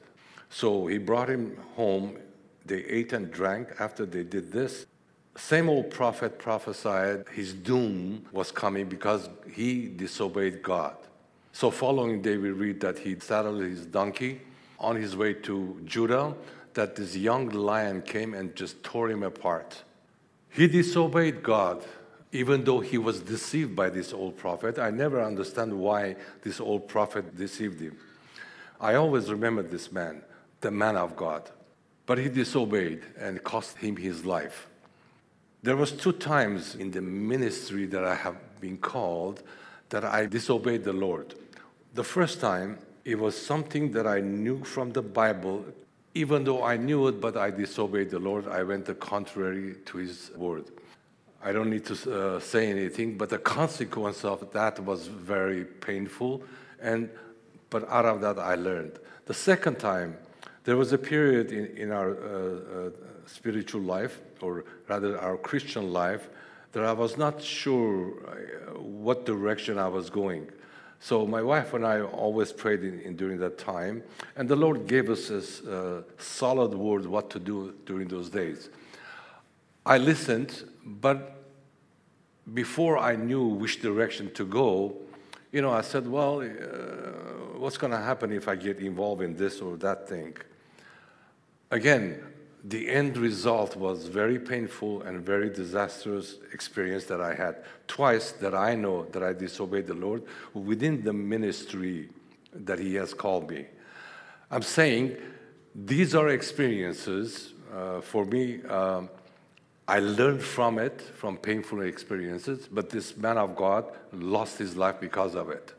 So, 0.49 0.87
he 0.87 0.97
brought 0.97 1.29
him 1.29 1.59
home. 1.77 2.17
They 2.65 2.83
ate 2.85 3.13
and 3.13 3.31
drank. 3.31 3.69
After 3.79 4.07
they 4.07 4.23
did 4.23 4.51
this, 4.51 4.87
same 5.37 5.69
old 5.69 5.91
prophet 5.91 6.39
prophesied 6.39 7.27
his 7.35 7.53
doom 7.53 8.25
was 8.33 8.51
coming 8.51 8.89
because 8.89 9.29
he 9.53 9.89
disobeyed 9.89 10.63
God. 10.63 10.97
So, 11.53 11.71
following 11.71 12.23
day, 12.23 12.39
we 12.39 12.49
read 12.49 12.81
that 12.81 13.01
he 13.01 13.21
saddled 13.21 13.61
his 13.61 13.85
donkey 13.85 14.41
on 14.79 14.97
his 14.97 15.15
way 15.17 15.35
to 15.35 15.83
Judah, 15.85 16.35
that 16.73 16.97
this 16.97 17.15
young 17.15 17.51
lion 17.51 18.01
came 18.01 18.33
and 18.33 18.57
just 18.57 18.83
tore 18.83 19.11
him 19.11 19.23
apart. 19.23 19.83
He 20.49 20.67
disobeyed 20.67 21.43
God, 21.43 21.85
even 22.33 22.65
though 22.65 22.81
he 22.81 22.99
was 22.99 23.21
deceived 23.21 23.75
by 23.75 23.91
this 23.91 24.13
old 24.13 24.37
prophet. 24.37 24.79
I 24.79 24.91
never 24.91 25.23
understand 25.23 25.73
why 25.73 26.17
this 26.43 26.61
old 26.61 26.89
prophet 26.89 27.37
deceived 27.37 27.81
him. 27.81 27.97
I 28.81 28.95
always 28.95 29.31
remember 29.31 29.63
this 29.63 29.91
man, 29.91 30.23
the 30.61 30.71
man 30.71 30.97
of 30.97 31.17
God. 31.17 31.51
But 32.07 32.19
he 32.19 32.29
disobeyed 32.29 33.03
and 33.19 33.43
cost 33.43 33.77
him 33.79 33.97
his 33.97 34.25
life. 34.25 34.69
There 35.63 35.77
was 35.77 35.93
two 35.93 36.13
times 36.13 36.75
in 36.77 36.91
the 36.91 37.03
ministry 37.03 37.87
that 37.87 38.05
I 38.05 38.15
have 38.15 38.37
been 38.61 38.79
called 38.79 39.43
that 39.91 40.05
I 40.05 40.27
disobeyed 40.27 40.85
the 40.85 40.93
Lord. 40.93 41.35
The 41.95 42.05
first 42.05 42.41
time, 42.41 42.79
it 43.05 43.19
was 43.19 43.37
something 43.37 43.93
that 43.93 44.07
I 44.07 44.21
knew 44.21 44.65
from 44.65 44.93
the 44.93 45.03
Bible. 45.03 45.65
Even 46.15 46.45
though 46.45 46.63
I 46.63 46.77
knew 46.77 47.09
it, 47.09 47.21
but 47.21 47.37
I 47.37 47.51
disobeyed 47.51 48.11
the 48.11 48.19
Lord, 48.19 48.49
I 48.49 48.63
went 48.63 48.87
the 48.87 48.95
contrary 48.95 49.77
to 49.87 49.99
His 49.99 50.31
word. 50.37 50.65
I 51.43 51.53
don't 51.53 51.71
need 51.71 51.87
to 51.87 51.95
uh, 52.37 52.41
say 52.41 52.71
anything, 52.71 53.17
but 53.17 53.31
the 53.31 53.39
consequence 53.39 54.25
of 54.25 54.53
that 54.53 54.79
was 54.85 55.07
very 55.07 55.65
painful. 55.65 56.43
And 56.81 57.09
but 57.71 57.89
out 57.89 58.05
of 58.05 58.21
that, 58.21 58.39
I 58.39 58.57
learned. 58.57 58.99
The 59.27 59.35
second 59.35 59.79
time, 59.79 60.17
there 60.65 60.77
was 60.77 60.93
a 60.93 60.99
period 60.99 61.53
in, 61.53 61.67
in 61.77 61.93
our 61.93 62.11
uh, 62.11 62.89
uh, 62.89 62.91
spiritual 63.27 63.81
life, 63.81 64.21
or 64.41 64.65
rather 64.89 65.19
our 65.19 65.37
Christian 65.37 65.93
life, 65.93 66.29
that 66.73 66.85
I 66.85 66.93
was 66.93 67.17
not 67.17 67.43
sure 67.43 68.13
uh, 68.13 68.79
what 68.81 69.25
direction 69.25 69.79
I 69.79 69.89
was 69.89 70.11
going. 70.11 70.51
So 70.99 71.27
my 71.27 71.43
wife 71.43 71.73
and 71.73 71.87
I 71.87 72.03
always 72.03 72.53
prayed 72.53 72.85
in, 72.85 73.01
in 73.01 73.17
during 73.17 73.39
that 73.39 73.57
time, 73.57 74.03
and 74.37 74.49
the 74.49 74.57
Lord 74.57 74.87
gave 74.87 75.09
us 75.09 75.31
a 75.31 75.39
uh, 75.39 76.03
solid 76.19 76.75
word 76.75 77.07
what 77.07 77.31
to 77.31 77.39
do 77.39 77.75
during 77.87 78.09
those 78.09 78.29
days. 78.29 78.69
I 79.85 79.99
listened, 79.99 80.65
but 80.85 81.45
before 82.53 82.99
I 82.99 83.17
knew 83.17 83.47
which 83.47 83.81
direction 83.81 84.33
to 84.35 84.45
go, 84.45 84.97
you 85.53 85.63
know, 85.63 85.71
I 85.71 85.81
said, 85.81 86.07
well, 86.07 86.41
uh, 86.41 87.59
what's 87.59 87.77
going 87.77 87.93
to 87.93 87.99
happen 87.99 88.33
if 88.33 88.49
I 88.49 88.57
get 88.57 88.79
involved 88.79 89.23
in 89.23 89.37
this 89.37 89.61
or 89.61 89.77
that 89.79 90.09
thing? 90.09 90.37
Again, 91.71 92.23
the 92.65 92.89
end 92.91 93.17
result 93.17 93.75
was 93.77 94.07
very 94.07 94.39
painful 94.39 95.03
and 95.03 95.25
very 95.25 95.49
disastrous 95.49 96.37
experience 96.53 97.05
that 97.07 97.21
I 97.21 97.35
had. 97.35 97.65
Twice 97.87 98.33
that 98.33 98.55
I 98.55 98.75
know 98.75 99.07
that 99.07 99.23
I 99.23 99.33
disobeyed 99.33 99.87
the 99.87 99.95
Lord 99.95 100.25
within 100.53 101.03
the 101.03 101.13
ministry 101.13 102.11
that 102.53 102.79
He 102.79 102.95
has 102.97 103.15
called 103.15 103.51
me. 103.51 103.67
I'm 104.51 104.63
saying 104.63 105.17
these 105.75 106.15
are 106.15 106.29
experiences 106.29 107.55
uh, 107.75 108.01
for 108.01 108.25
me. 108.25 108.63
Um, 108.65 109.09
I 109.91 109.99
learned 109.99 110.43
from 110.43 110.79
it, 110.79 111.01
from 111.01 111.37
painful 111.37 111.83
experiences, 111.83 112.69
but 112.71 112.91
this 112.91 113.17
man 113.17 113.39
of 113.39 113.57
God 113.57 113.85
lost 114.13 114.59
his 114.59 114.77
life 114.77 115.01
because 115.01 115.35
of 115.35 115.51
it. 115.51 115.73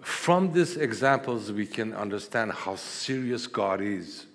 From 0.00 0.52
these 0.52 0.76
examples, 0.76 1.52
we 1.52 1.66
can 1.66 1.94
understand 1.94 2.52
how 2.52 2.76
serious 2.76 3.46
God 3.46 3.80
is 3.80 4.26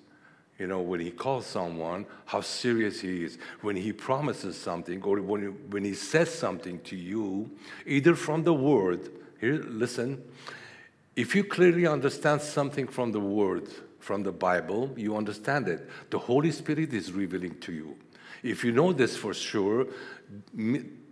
you 0.57 0.65
know, 0.65 0.81
when 0.81 0.99
he 0.99 1.11
calls 1.11 1.45
someone, 1.45 2.05
how 2.25 2.41
serious 2.41 3.01
he 3.01 3.23
is. 3.23 3.37
When 3.61 3.75
he 3.75 3.93
promises 3.93 4.57
something 4.57 5.01
or 5.03 5.21
when, 5.21 5.69
when 5.69 5.83
he 5.83 5.93
says 5.93 6.33
something 6.33 6.79
to 6.81 6.95
you, 6.95 7.51
either 7.85 8.15
from 8.15 8.43
the 8.43 8.53
word, 8.53 9.09
here, 9.39 9.63
listen, 9.67 10.23
if 11.15 11.35
you 11.35 11.43
clearly 11.43 11.85
understand 11.85 12.41
something 12.41 12.87
from 12.87 13.11
the 13.11 13.19
word, 13.19 13.67
from 13.99 14.23
the 14.23 14.31
Bible, 14.31 14.91
you 14.95 15.15
understand 15.15 15.67
it. 15.67 15.87
The 16.09 16.17
Holy 16.17 16.51
Spirit 16.51 16.93
is 16.93 17.11
revealing 17.11 17.59
to 17.59 17.71
you. 17.71 17.95
If 18.43 18.63
you 18.63 18.71
know 18.71 18.93
this 18.93 19.17
for 19.17 19.33
sure, 19.33 19.87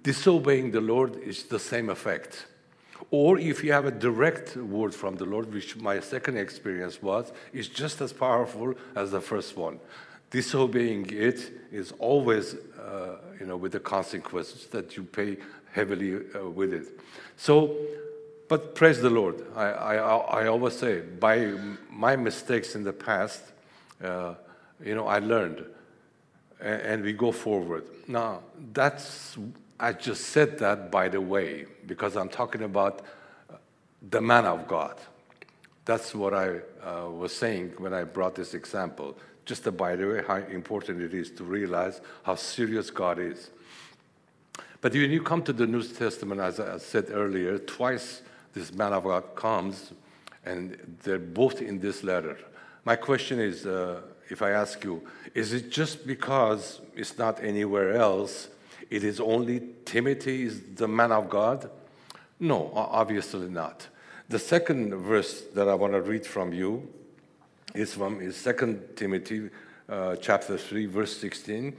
disobeying 0.03 0.72
the 0.72 0.82
Lord 0.82 1.17
is 1.17 1.44
the 1.44 1.60
same 1.60 1.89
effect. 1.89 2.48
Or 3.12 3.38
if 3.38 3.63
you 3.63 3.72
have 3.74 3.86
a 3.86 3.91
direct 3.91 4.55
word 4.55 4.94
from 4.94 5.15
the 5.15 5.25
Lord, 5.25 5.53
which 5.53 5.75
my 5.77 6.00
second 6.00 6.38
experience 6.38 7.01
was, 7.01 7.32
is 7.53 7.67
just 7.67 8.01
as 8.01 8.13
powerful 8.13 8.74
as 8.96 9.12
the 9.12 9.22
first 9.22 9.58
one. 9.58 9.79
Disobeying 10.32 11.08
it 11.12 11.51
is 11.72 11.94
always, 12.00 12.55
uh, 12.79 13.17
you 13.39 13.46
know, 13.46 13.58
with 13.58 13.74
the 13.74 13.79
consequences 13.79 14.67
that 14.67 14.98
you 14.98 15.03
pay 15.03 15.38
heavily 15.72 16.15
uh, 16.36 16.50
with 16.50 16.74
it. 16.74 16.88
So, 17.38 17.75
but 18.48 18.75
praise 18.75 19.01
the 19.01 19.10
Lord. 19.10 19.46
I, 19.55 19.65
I, 19.65 19.96
I 19.96 20.48
always 20.48 20.77
say, 20.77 21.01
by 21.01 21.53
my 21.89 22.15
mistakes 22.15 22.75
in 22.75 22.84
the 22.84 22.94
past, 22.94 23.41
uh, 24.03 24.36
you 24.84 24.96
know, 24.96 25.08
I 25.08 25.20
learned, 25.20 25.65
and, 26.62 27.04
we 27.04 27.14
go 27.14 27.32
forward. 27.32 27.86
Now, 28.08 28.42
that's 28.74 29.38
I 29.80 29.92
just 29.92 30.30
said 30.30 30.58
that 30.60 30.90
by 30.90 31.10
the 31.10 31.20
way, 31.20 31.66
because 31.86 32.16
I'm 32.16 32.30
talking 32.30 32.64
about 32.64 33.02
the 34.10 34.22
man 34.22 34.46
of 34.46 34.68
God. 34.68 34.98
That's 35.84 36.16
what 36.16 36.34
I 36.34 36.60
uh, 36.84 37.10
was 37.10 37.36
saying 37.36 37.74
when 37.78 37.94
I 37.94 38.04
brought 38.04 38.36
this 38.36 38.54
example. 38.54 39.18
Just 39.46 39.64
by 39.78 39.96
the 39.96 40.08
way, 40.08 40.24
how 40.26 40.38
important 40.38 41.02
it 41.02 41.14
is 41.14 41.30
to 41.32 41.44
realize 41.44 42.02
how 42.24 42.36
serious 42.36 42.90
God 42.90 43.20
is. 43.20 43.52
But 44.82 44.94
when 44.94 45.12
you 45.12 45.22
come 45.22 45.44
to 45.44 45.54
the 45.54 45.68
New 45.68 45.84
Testament, 45.84 46.42
as 46.42 46.60
I 46.60 46.78
said 46.78 47.08
earlier, 47.12 47.60
twice 47.60 48.22
this 48.54 48.74
man 48.74 48.94
of 48.94 49.04
God 49.04 49.36
comes, 49.36 49.92
and 50.46 50.78
they're 51.04 51.20
both 51.20 51.62
in 51.62 51.80
this 51.80 52.04
letter. 52.04 52.38
My 52.86 52.96
question 52.96 53.40
is 53.40 53.66
uh, 53.66 54.02
if 54.29 54.41
I 54.41 54.51
ask 54.51 54.84
you, 54.84 55.01
is 55.34 55.53
it 55.53 55.70
just 55.70 56.08
because 56.08 56.82
it's 56.96 57.17
not 57.17 57.44
anywhere 57.44 57.94
else 57.94 58.50
it 58.89 59.03
is 59.03 59.20
only 59.20 59.62
Timothy 59.84 60.44
is 60.44 60.62
the 60.75 60.88
man 60.88 61.12
of 61.12 61.29
God? 61.29 61.70
No, 62.39 62.72
obviously 62.75 63.50
not. 63.50 63.88
The 64.29 64.39
second 64.39 64.94
verse 64.96 65.41
that 65.53 65.67
I 65.67 65.74
want 65.75 65.94
to 65.94 66.01
read 66.01 66.25
from 66.25 66.53
you 66.53 66.88
is 67.74 67.94
from 67.94 68.22
is 68.22 68.41
2 68.44 68.82
Timothy 68.96 69.50
uh, 69.89 70.15
chapter 70.17 70.58
3 70.58 70.86
verse 70.88 71.15
16. 71.17 71.75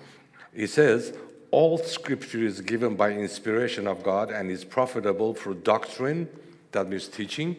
It 0.54 0.68
says, 0.68 1.16
"All 1.50 1.78
scripture 1.78 2.44
is 2.44 2.60
given 2.60 2.96
by 2.96 3.12
inspiration 3.12 3.86
of 3.86 4.02
God 4.02 4.30
and 4.30 4.50
is 4.50 4.64
profitable 4.64 5.34
for 5.34 5.54
doctrine, 5.54 6.28
that 6.72 6.88
means 6.88 7.08
teaching, 7.08 7.56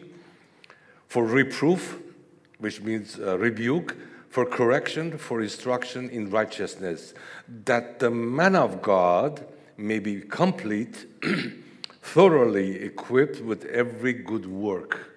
for 1.06 1.24
reproof, 1.24 1.98
which 2.58 2.80
means 2.80 3.18
uh, 3.18 3.38
rebuke, 3.38 3.96
for 4.28 4.44
correction, 4.44 5.16
for 5.18 5.40
instruction 5.40 6.10
in 6.10 6.30
righteousness, 6.30 7.14
that 7.64 7.98
the 7.98 8.10
man 8.10 8.54
of 8.54 8.82
God 8.82 9.44
may 9.76 9.98
be 9.98 10.20
complete, 10.20 11.06
thoroughly 12.02 12.82
equipped 12.82 13.40
with 13.40 13.64
every 13.66 14.12
good 14.12 14.46
work. 14.46 15.08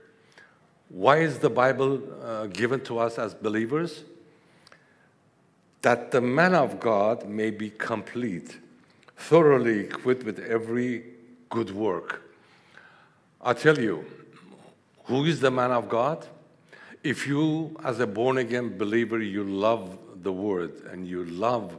Why 0.90 1.18
is 1.18 1.40
the 1.40 1.50
Bible 1.50 2.02
uh, 2.22 2.48
given 2.48 2.82
to 2.82 3.00
us 3.00 3.18
as 3.18 3.34
believers? 3.34 4.04
That 5.82 6.12
the 6.12 6.22
man 6.22 6.54
of 6.54 6.80
God 6.80 7.28
may 7.28 7.50
be 7.50 7.70
complete, 7.70 8.58
thoroughly 9.16 9.80
equipped 9.80 10.24
with 10.24 10.40
every 10.40 11.04
good 11.50 11.72
work. 11.72 12.22
I 13.42 13.54
tell 13.54 13.80
you, 13.80 14.06
who 15.06 15.26
is 15.26 15.40
the 15.40 15.50
man 15.50 15.72
of 15.72 15.90
God? 15.90 16.26
If 17.04 17.26
you, 17.26 17.76
as 17.84 18.00
a 18.00 18.08
born 18.08 18.38
again 18.38 18.78
believer, 18.78 19.20
you 19.20 19.44
love 19.44 19.98
the 20.22 20.32
Word 20.32 20.84
and 20.92 21.08
you 21.08 21.26
love 21.26 21.78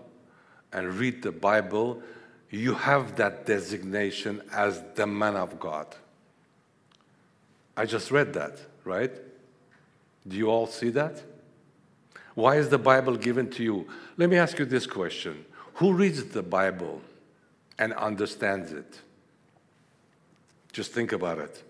and 0.73 0.95
read 0.95 1.23
the 1.23 1.31
Bible, 1.31 2.03
you 2.51 2.75
have 2.75 3.17
that 3.17 3.47
designation 3.47 4.43
as 4.53 4.83
the 4.95 5.07
man 5.07 5.37
of 5.37 5.61
God. 5.61 5.87
I 7.77 7.87
just 7.87 8.11
read 8.11 8.35
that, 8.35 8.59
right? 8.85 9.13
Do 10.27 10.37
you 10.37 10.49
all 10.49 10.67
see 10.67 10.91
that? 10.91 11.23
Why 12.35 12.57
is 12.57 12.69
the 12.69 12.79
Bible 12.79 13.17
given 13.17 13.51
to 13.51 13.63
you? 13.63 13.89
Let 14.17 14.29
me 14.29 14.37
ask 14.37 14.59
you 14.59 14.65
this 14.65 14.87
question 14.87 15.45
Who 15.75 15.93
reads 15.93 16.25
the 16.25 16.43
Bible 16.43 17.01
and 17.79 17.93
understands 17.95 18.73
it? 18.73 19.01
Just 20.73 20.93
think 20.93 21.13
about 21.13 21.39
it. 21.39 21.63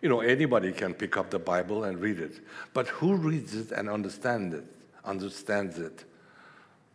You 0.00 0.08
know, 0.08 0.20
anybody 0.20 0.72
can 0.72 0.94
pick 0.94 1.16
up 1.16 1.30
the 1.30 1.38
Bible 1.38 1.84
and 1.84 2.00
read 2.00 2.18
it, 2.18 2.40
but 2.72 2.88
who 2.88 3.14
reads 3.14 3.54
it 3.54 3.72
and 3.72 3.88
understands 3.88 4.54
it? 4.54 4.64
Understands 5.04 5.78
it? 5.78 6.04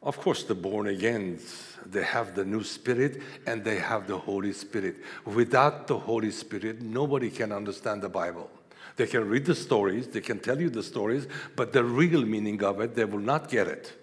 Of 0.02 0.18
course, 0.18 0.44
the 0.44 0.56
born 0.56 0.88
agains, 0.88 1.78
they 1.86 2.04
have 2.04 2.36
the 2.36 2.44
new 2.44 2.64
spirit 2.64 3.22
and 3.48 3.64
they 3.64 3.78
have 3.80 4.08
the 4.08 4.18
Holy 4.18 4.52
Spirit. 4.52 4.98
Without 5.26 5.88
the 5.88 5.98
Holy 5.98 6.32
Spirit, 6.32 6.82
nobody 6.82 7.30
can 7.30 7.52
understand 7.52 8.02
the 8.02 8.10
Bible. 8.10 8.50
They 8.96 9.08
can 9.08 9.28
read 9.28 9.46
the 9.46 9.56
stories, 9.56 10.08
they 10.08 10.22
can 10.22 10.40
tell 10.40 10.60
you 10.60 10.70
the 10.70 10.84
stories, 10.84 11.28
but 11.56 11.74
the 11.74 11.84
real 11.84 12.26
meaning 12.26 12.62
of 12.64 12.80
it, 12.82 12.96
they 12.96 13.06
will 13.06 13.20
not 13.20 13.50
get 13.50 13.68
it. 13.68 13.94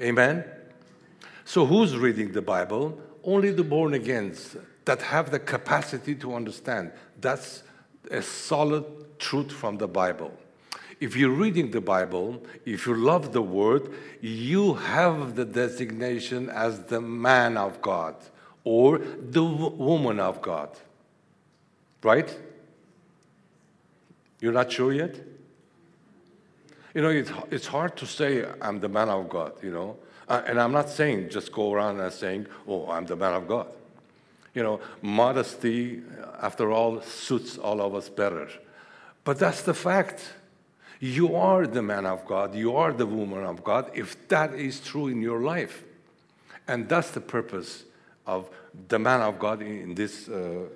Amen? 0.00 0.44
So, 1.44 1.66
who's 1.66 1.96
reading 1.96 2.32
the 2.32 2.42
Bible? 2.42 3.00
Only 3.24 3.52
the 3.52 3.64
born 3.64 3.94
agains 3.94 4.56
that 4.84 5.00
have 5.02 5.30
the 5.30 5.38
capacity 5.38 6.14
to 6.16 6.34
understand. 6.34 6.92
That's 7.20 7.62
a 8.10 8.22
solid 8.22 8.84
truth 9.18 9.52
from 9.52 9.78
the 9.78 9.88
Bible 9.88 10.32
if 11.02 11.16
you're 11.16 11.30
reading 11.30 11.72
the 11.72 11.80
Bible, 11.80 12.40
if 12.64 12.86
you 12.86 12.94
love 12.94 13.32
the 13.32 13.42
Word, 13.42 13.92
you 14.20 14.74
have 14.74 15.34
the 15.34 15.44
designation 15.44 16.48
as 16.48 16.78
the 16.84 17.00
man 17.00 17.56
of 17.56 17.82
God 17.82 18.14
or 18.62 18.98
the 18.98 19.42
woman 19.42 20.20
of 20.20 20.40
God. 20.40 20.68
Right? 22.04 22.32
You're 24.40 24.52
not 24.52 24.70
sure 24.70 24.92
yet? 24.92 25.16
You 26.94 27.02
know, 27.02 27.08
it's, 27.08 27.32
it's 27.50 27.66
hard 27.66 27.96
to 27.96 28.06
say, 28.06 28.46
I'm 28.60 28.78
the 28.78 28.88
man 28.88 29.08
of 29.08 29.28
God, 29.28 29.54
you 29.60 29.72
know. 29.72 29.96
Uh, 30.28 30.42
and 30.46 30.60
I'm 30.60 30.70
not 30.70 30.88
saying 30.88 31.30
just 31.30 31.50
go 31.50 31.72
around 31.72 31.98
and 31.98 32.12
saying, 32.12 32.46
oh, 32.68 32.88
I'm 32.88 33.06
the 33.06 33.16
man 33.16 33.34
of 33.34 33.48
God. 33.48 33.66
You 34.54 34.62
know, 34.62 34.80
modesty, 35.00 36.02
after 36.40 36.70
all, 36.70 37.00
suits 37.00 37.56
all 37.56 37.80
of 37.80 37.94
us 37.94 38.08
better. 38.08 38.48
But 39.24 39.38
that's 39.38 39.62
the 39.62 39.74
fact. 39.74 40.34
You 41.00 41.34
are 41.34 41.66
the 41.66 41.82
man 41.82 42.06
of 42.06 42.24
God, 42.26 42.54
you 42.54 42.76
are 42.76 42.92
the 42.92 43.06
woman 43.06 43.44
of 43.44 43.64
God, 43.64 43.90
if 43.92 44.28
that 44.28 44.54
is 44.54 44.78
true 44.80 45.08
in 45.08 45.20
your 45.20 45.40
life. 45.40 45.82
And 46.68 46.88
that's 46.88 47.10
the 47.10 47.20
purpose 47.20 47.84
of 48.24 48.48
the 48.88 48.98
man 48.98 49.20
of 49.20 49.38
God 49.38 49.62
in 49.62 49.94
this. 49.94 50.28
Uh, 50.28 50.66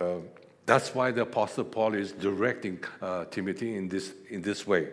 uh, 0.00 0.14
that's 0.64 0.94
why 0.94 1.10
the 1.10 1.22
Apostle 1.22 1.64
Paul 1.64 1.94
is 1.94 2.12
directing 2.12 2.82
uh, 3.02 3.26
Timothy 3.26 3.76
in 3.76 3.88
this, 3.88 4.14
in 4.30 4.40
this 4.40 4.66
way. 4.66 4.88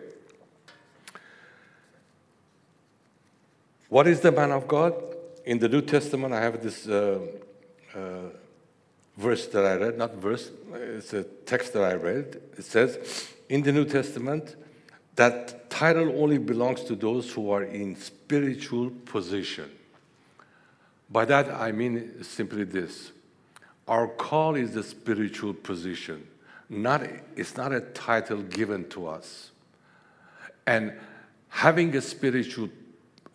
What 3.88 4.06
is 4.06 4.20
the 4.20 4.32
man 4.32 4.52
of 4.52 4.68
God? 4.68 4.94
In 5.46 5.58
the 5.58 5.68
New 5.68 5.80
Testament, 5.80 6.34
I 6.34 6.42
have 6.42 6.62
this 6.62 6.86
uh, 6.86 7.20
uh, 7.94 8.30
verse 9.16 9.46
that 9.48 9.64
I 9.64 9.74
read, 9.76 9.98
not 9.98 10.14
verse, 10.14 10.50
it's 10.72 11.12
a 11.12 11.24
text 11.24 11.72
that 11.72 11.82
I 11.82 11.94
read. 11.94 12.40
It 12.56 12.64
says, 12.64 13.28
in 13.48 13.62
the 13.62 13.72
New 13.72 13.84
Testament, 13.84 14.56
that 15.16 15.68
title 15.70 16.22
only 16.22 16.38
belongs 16.38 16.84
to 16.84 16.94
those 16.94 17.32
who 17.32 17.50
are 17.50 17.64
in 17.64 17.96
spiritual 17.96 18.90
position. 19.04 19.70
By 21.10 21.24
that, 21.24 21.50
I 21.50 21.72
mean 21.72 22.22
simply 22.22 22.64
this 22.64 23.12
our 23.88 24.06
call 24.06 24.54
is 24.54 24.74
the 24.74 24.82
spiritual 24.82 25.54
position. 25.54 26.26
Not, 26.68 27.02
it's 27.34 27.56
not 27.56 27.72
a 27.72 27.80
title 27.80 28.42
given 28.42 28.86
to 28.90 29.08
us. 29.08 29.50
And 30.66 30.92
having 31.48 31.96
a 31.96 32.02
spiritual 32.02 32.68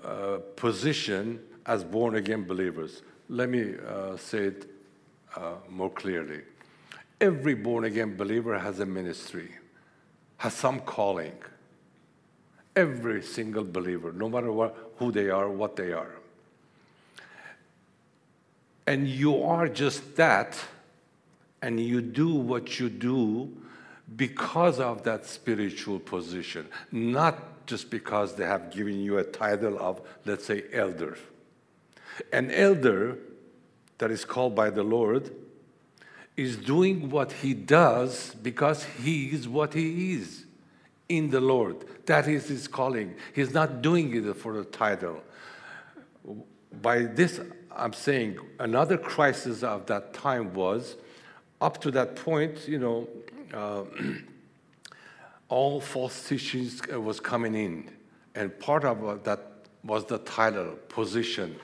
uh, 0.03 0.38
position 0.55 1.39
as 1.65 1.83
born 1.83 2.15
again 2.15 2.43
believers, 2.43 3.01
let 3.30 3.50
me 3.50 3.75
uh, 3.88 4.18
say 4.18 4.46
it 4.46 4.70
uh, 5.36 5.56
more 5.70 5.89
clearly. 5.89 6.42
Every 7.22 7.53
born 7.53 7.86
again 7.86 8.15
believer 8.18 8.58
has 8.60 8.80
a 8.80 8.86
ministry 8.86 9.50
has 10.44 10.53
some 10.53 10.82
calling. 10.82 11.38
Every 12.75 13.22
single 13.22 13.63
believer, 13.63 14.12
no 14.12 14.27
matter 14.27 14.51
what, 14.51 14.75
who 14.98 15.10
they 15.10 15.30
are, 15.30 15.48
what 15.48 15.77
they 15.77 15.94
are. 15.94 16.15
And 18.86 19.08
you 19.08 19.42
are 19.42 19.70
just 19.70 20.18
that, 20.18 20.60
and 21.62 21.80
you 21.80 22.01
do 22.01 22.36
what 22.36 22.77
you 22.77 22.89
do 22.89 23.56
because 24.18 24.82
of 24.82 25.03
that 25.03 25.25
spiritual 25.25 26.00
position, 26.00 26.68
not 26.92 27.65
just 27.65 27.89
because 27.89 28.36
they 28.36 28.44
have 28.46 28.70
given 28.70 29.00
you 29.00 29.20
a 29.20 29.24
title 29.24 29.80
of, 29.80 30.01
let's 30.25 30.44
say, 30.44 30.64
elder. 30.74 31.18
An 32.31 32.51
elder 32.51 33.17
that 33.97 34.11
is 34.11 34.25
called 34.25 34.55
by 34.55 34.69
the 34.69 34.83
Lord 34.83 35.31
is 36.35 36.57
doing 36.57 37.09
what 37.09 37.31
he 37.31 37.53
does 37.53 38.35
because 38.41 38.83
he 38.83 39.27
is 39.27 39.47
what 39.47 39.73
he 39.73 40.13
is 40.13 40.45
in 41.09 41.29
the 41.29 41.39
Lord. 41.39 41.85
That 42.05 42.27
is 42.27 42.47
his 42.47 42.67
calling. 42.67 43.15
He's 43.33 43.53
not 43.53 43.81
doing 43.81 44.13
it 44.15 44.35
for 44.35 44.59
a 44.59 44.65
title. 44.65 45.21
By 46.81 47.03
this, 47.03 47.39
I'm 47.71 47.93
saying 47.93 48.39
another 48.59 48.97
crisis 48.97 49.63
of 49.63 49.85
that 49.87 50.13
time 50.13 50.53
was 50.53 50.95
up 51.61 51.79
to 51.81 51.91
that 51.91 52.15
point, 52.15 52.67
you 52.67 52.79
know, 52.79 53.07
uh, 53.53 53.83
all 55.49 55.79
false 55.79 56.27
teachings 56.27 56.85
was 56.87 57.19
coming 57.19 57.53
in. 57.55 57.91
And 58.35 58.57
part 58.59 58.83
of 58.83 59.23
that 59.23 59.39
was 59.83 60.05
the 60.05 60.17
title, 60.17 60.71
position 60.89 61.59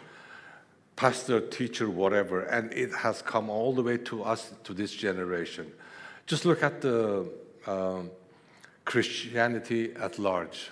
pastor, 0.99 1.39
teacher, 1.39 1.89
whatever, 1.89 2.41
and 2.41 2.73
it 2.73 2.91
has 2.91 3.21
come 3.21 3.49
all 3.49 3.73
the 3.73 3.81
way 3.81 3.95
to 3.95 4.21
us, 4.21 4.51
to 4.65 4.73
this 4.73 4.91
generation. 4.91 5.71
Just 6.27 6.43
look 6.43 6.61
at 6.61 6.81
the 6.81 7.25
um, 7.65 8.11
Christianity 8.83 9.93
at 9.95 10.19
large. 10.19 10.71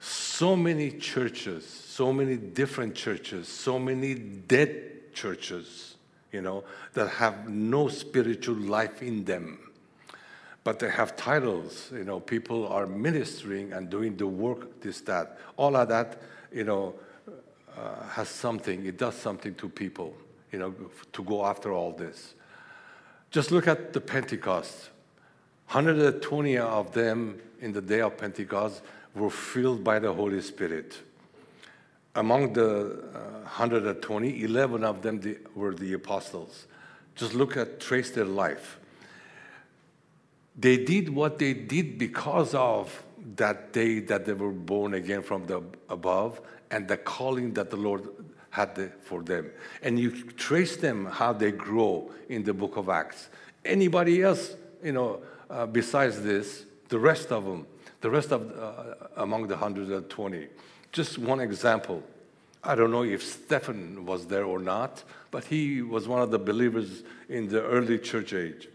So 0.00 0.56
many 0.56 0.90
churches, 0.90 1.64
so 1.68 2.12
many 2.12 2.36
different 2.36 2.96
churches, 2.96 3.46
so 3.46 3.78
many 3.78 4.16
dead 4.16 5.14
churches, 5.14 5.94
you 6.32 6.42
know, 6.42 6.64
that 6.94 7.08
have 7.10 7.48
no 7.48 7.86
spiritual 7.86 8.56
life 8.56 9.02
in 9.02 9.24
them. 9.24 9.60
But 10.64 10.80
they 10.80 10.90
have 10.90 11.14
titles, 11.14 11.92
you 11.92 12.02
know, 12.02 12.18
people 12.18 12.66
are 12.66 12.88
ministering 12.88 13.72
and 13.72 13.88
doing 13.88 14.16
the 14.16 14.26
work, 14.26 14.80
this, 14.80 15.00
that. 15.02 15.38
All 15.56 15.76
of 15.76 15.88
that, 15.90 16.20
you 16.52 16.64
know, 16.64 16.96
uh, 17.76 18.06
has 18.10 18.28
something, 18.28 18.86
it 18.86 18.98
does 18.98 19.14
something 19.14 19.54
to 19.56 19.68
people, 19.68 20.16
you 20.52 20.58
know, 20.58 20.74
to 21.12 21.22
go 21.22 21.44
after 21.44 21.72
all 21.72 21.92
this. 21.92 22.34
Just 23.30 23.50
look 23.50 23.66
at 23.66 23.92
the 23.92 24.00
Pentecost. 24.00 24.90
120 25.68 26.58
of 26.58 26.92
them 26.92 27.40
in 27.60 27.72
the 27.72 27.80
day 27.80 28.00
of 28.00 28.16
Pentecost 28.16 28.82
were 29.14 29.30
filled 29.30 29.82
by 29.82 29.98
the 29.98 30.12
Holy 30.12 30.40
Spirit. 30.40 30.96
Among 32.14 32.52
the 32.52 33.02
uh, 33.12 33.42
120, 33.42 34.44
11 34.44 34.84
of 34.84 35.02
them 35.02 35.20
the, 35.20 35.38
were 35.54 35.74
the 35.74 35.94
apostles. 35.94 36.66
Just 37.16 37.34
look 37.34 37.56
at, 37.56 37.80
trace 37.80 38.10
their 38.10 38.24
life. 38.24 38.78
They 40.56 40.76
did 40.76 41.08
what 41.08 41.38
they 41.38 41.54
did 41.54 41.98
because 41.98 42.54
of 42.54 43.02
that 43.36 43.72
day 43.72 44.00
that 44.00 44.26
they 44.26 44.32
were 44.32 44.52
born 44.52 44.94
again 44.94 45.22
from 45.22 45.46
the 45.46 45.62
above 45.88 46.40
and 46.74 46.88
the 46.88 46.96
calling 46.96 47.54
that 47.54 47.70
the 47.70 47.76
Lord 47.76 48.02
had 48.50 48.92
for 49.00 49.22
them. 49.22 49.48
And 49.80 49.96
you 49.96 50.10
trace 50.32 50.76
them 50.76 51.06
how 51.06 51.32
they 51.32 51.52
grow 51.52 52.10
in 52.28 52.42
the 52.42 52.52
book 52.52 52.76
of 52.76 52.88
Acts. 52.88 53.28
Anybody 53.64 54.22
else, 54.22 54.56
you 54.82 54.90
know, 54.90 55.20
uh, 55.48 55.66
besides 55.66 56.20
this, 56.22 56.64
the 56.88 56.98
rest 56.98 57.30
of 57.30 57.44
them, 57.44 57.64
the 58.00 58.10
rest 58.10 58.32
of 58.32 58.50
uh, 58.58 59.22
among 59.22 59.46
the 59.46 59.54
120. 59.54 60.48
Just 60.90 61.16
one 61.16 61.38
example. 61.38 62.02
I 62.64 62.74
don't 62.74 62.90
know 62.90 63.04
if 63.04 63.22
Stephen 63.22 64.04
was 64.04 64.26
there 64.26 64.44
or 64.44 64.58
not, 64.58 65.04
but 65.30 65.44
he 65.44 65.80
was 65.80 66.08
one 66.08 66.22
of 66.22 66.32
the 66.32 66.40
believers 66.40 67.04
in 67.28 67.48
the 67.48 67.62
early 67.62 67.98
church 68.00 68.32
age, 68.32 68.68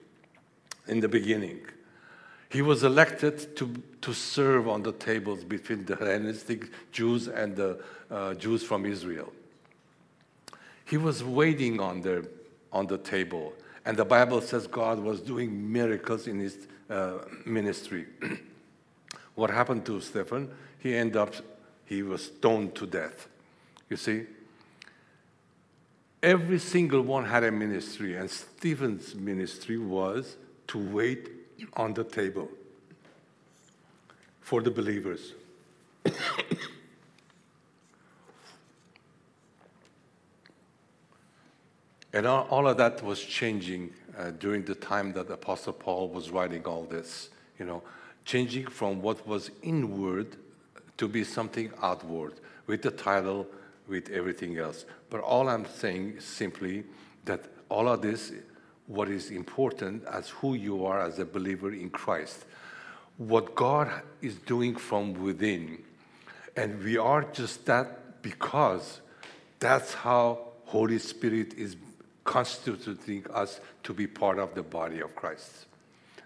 in 0.88 1.02
the 1.02 1.10
beginning. 1.10 1.60
He 2.50 2.64
was 2.64 2.84
elected 2.84 3.56
to, 3.58 3.72
to 4.02 4.14
serve 4.14 4.68
on 4.68 4.82
the 4.82 4.92
tables 4.92 5.44
between 5.44 5.86
the 5.86 5.96
Hellenistic 5.96 6.70
Jews 6.92 7.28
and 7.28 7.56
the 7.56 7.80
uh, 8.10 8.34
Jews 8.34 8.64
from 8.64 8.88
Israel. 8.88 9.32
He 10.86 10.98
was 10.98 11.24
waiting 11.24 11.80
on 11.80 12.02
the, 12.02 12.28
on 12.74 12.88
the 12.88 12.98
table, 12.98 13.54
and 13.86 13.96
the 13.96 14.06
Bible 14.06 14.42
says 14.42 14.66
God 14.66 15.00
was 15.00 15.22
doing 15.22 15.72
miracles 15.72 16.26
in 16.26 16.40
his 16.40 16.68
uh, 16.90 17.20
ministry. 17.46 18.08
what 19.36 19.52
happened 19.52 19.86
to 19.86 20.02
Stephen? 20.02 20.50
He 20.80 20.96
ended 20.96 21.18
up, 21.18 21.36
he 21.86 22.02
was 22.02 22.26
stoned 22.26 22.74
to 22.76 22.88
death. 22.88 23.28
You 23.90 23.98
see? 23.98 24.26
Every 26.24 26.58
single 26.58 27.04
one 27.04 27.26
had 27.26 27.44
a 27.44 27.52
ministry, 27.52 28.16
and 28.16 28.30
Stephen's 28.30 29.14
ministry 29.14 29.78
was 29.78 30.36
to 30.68 30.80
wait 30.80 31.39
on 31.74 31.94
the 31.94 32.04
table 32.04 32.50
for 34.42 34.62
the 34.62 34.72
believers. 34.72 35.34
and 42.14 42.26
all, 42.26 42.48
all, 42.50 42.68
of 42.68 42.78
that 42.78 43.04
was 43.04 43.20
changing 43.22 43.92
uh, 44.18 44.32
during 44.32 44.64
the 44.64 44.76
time 44.76 45.14
that 45.14 45.30
Apostle 45.30 45.74
Paul 45.74 46.10
was 46.10 46.32
writing 46.32 46.64
all 46.66 46.84
this, 46.84 47.30
you 47.60 47.66
know, 47.66 47.84
changing 48.26 48.68
from 48.68 49.02
what 49.02 49.28
was 49.28 49.52
inward 49.62 50.36
to 50.98 51.08
be 51.08 51.24
something 51.24 51.72
outward. 51.82 52.34
with 52.70 52.84
the 52.84 52.92
title, 52.92 53.48
with 53.88 54.12
everything 54.12 54.60
else. 54.60 54.86
But 55.10 55.22
all 55.22 55.50
I'm 55.50 55.66
saying 55.66 56.18
is 56.18 56.24
simply 56.24 56.84
that 57.26 57.46
all 57.68 57.90
of 57.90 58.04
this, 58.04 58.32
what 58.90 59.08
is 59.08 59.30
important 59.30 60.04
as 60.06 60.30
who 60.30 60.56
you 60.56 60.84
are 60.84 61.00
as 61.00 61.20
a 61.20 61.26
believer 61.26 61.72
in 61.72 61.92
Christ, 61.92 62.46
what 63.18 63.54
God 63.54 63.92
is 64.20 64.36
doing 64.36 64.76
from 64.76 65.14
within. 65.14 65.84
And 66.58 66.84
we 66.84 66.98
are 66.98 67.24
just 67.32 67.68
that 67.68 68.24
because 68.24 69.02
that's 69.60 69.94
how 69.94 70.40
Holy 70.66 70.98
Spirit 70.98 71.54
is 71.54 71.76
constituting 72.24 73.26
us 73.32 73.60
to 73.84 73.94
be 73.94 74.08
part 74.08 74.40
of 74.40 74.56
the 74.56 74.64
body 74.64 75.02
of 75.02 75.16
Christ. 75.16 75.68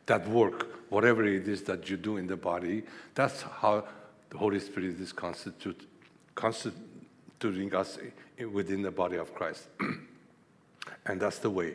That 0.06 0.26
work, 0.30 0.90
whatever 0.90 1.26
it 1.26 1.50
is 1.50 1.64
that 1.64 1.90
you 1.90 1.98
do 1.98 2.16
in 2.16 2.28
the 2.28 2.38
body, 2.38 2.84
that's 3.14 3.42
how 3.42 3.86
the 4.30 4.38
Holy 4.38 4.62
Spirit 4.62 5.02
is 5.02 5.12
constitute, 5.12 5.86
constituting 6.36 7.76
us 7.76 8.00
within 8.54 8.82
the 8.82 8.92
body 8.92 9.18
of 9.18 9.36
Christ. 9.36 9.68
and 11.06 11.20
that's 11.20 11.40
the 11.40 11.50
way. 11.50 11.74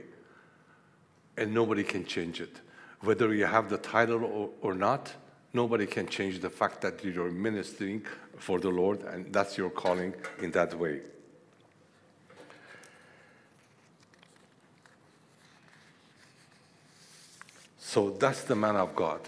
And 1.39 1.55
nobody 1.55 1.85
can 1.85 2.05
change 2.05 2.41
it. 2.41 2.61
Whether 3.01 3.33
you 3.33 3.47
have 3.47 3.71
the 3.71 3.79
title 3.79 4.25
or, 4.25 4.51
or 4.61 4.75
not, 4.75 5.15
nobody 5.53 5.87
can 5.87 6.09
change 6.09 6.41
the 6.41 6.51
fact 6.51 6.81
that 6.81 7.05
you're 7.05 7.31
ministering 7.31 8.05
for 8.39 8.59
the 8.59 8.71
Lord, 8.71 9.03
and 9.03 9.33
that's 9.33 9.57
your 9.57 9.71
calling 9.71 10.15
in 10.43 10.51
that 10.51 10.75
way. 10.75 11.01
So 17.79 18.11
that's 18.11 18.43
the 18.43 18.57
man 18.57 18.77
of 18.77 18.95
God. 18.97 19.21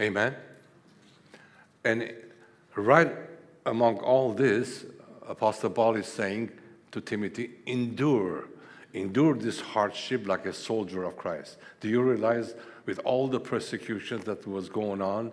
Amen. 0.00 0.34
And 1.84 2.12
right 2.74 3.12
among 3.64 3.98
all 3.98 4.32
this, 4.32 4.84
Apostle 5.26 5.70
Paul 5.70 5.94
is 5.96 6.06
saying 6.06 6.50
to 6.90 7.00
Timothy, 7.00 7.50
endure. 7.66 8.48
Endure 8.96 9.34
this 9.34 9.60
hardship 9.60 10.26
like 10.26 10.46
a 10.46 10.52
soldier 10.54 11.04
of 11.04 11.18
Christ. 11.18 11.58
Do 11.80 11.88
you 11.88 12.00
realize 12.00 12.54
with 12.86 12.98
all 13.04 13.28
the 13.28 13.38
persecution 13.38 14.22
that 14.24 14.46
was 14.46 14.70
going 14.70 15.02
on 15.02 15.32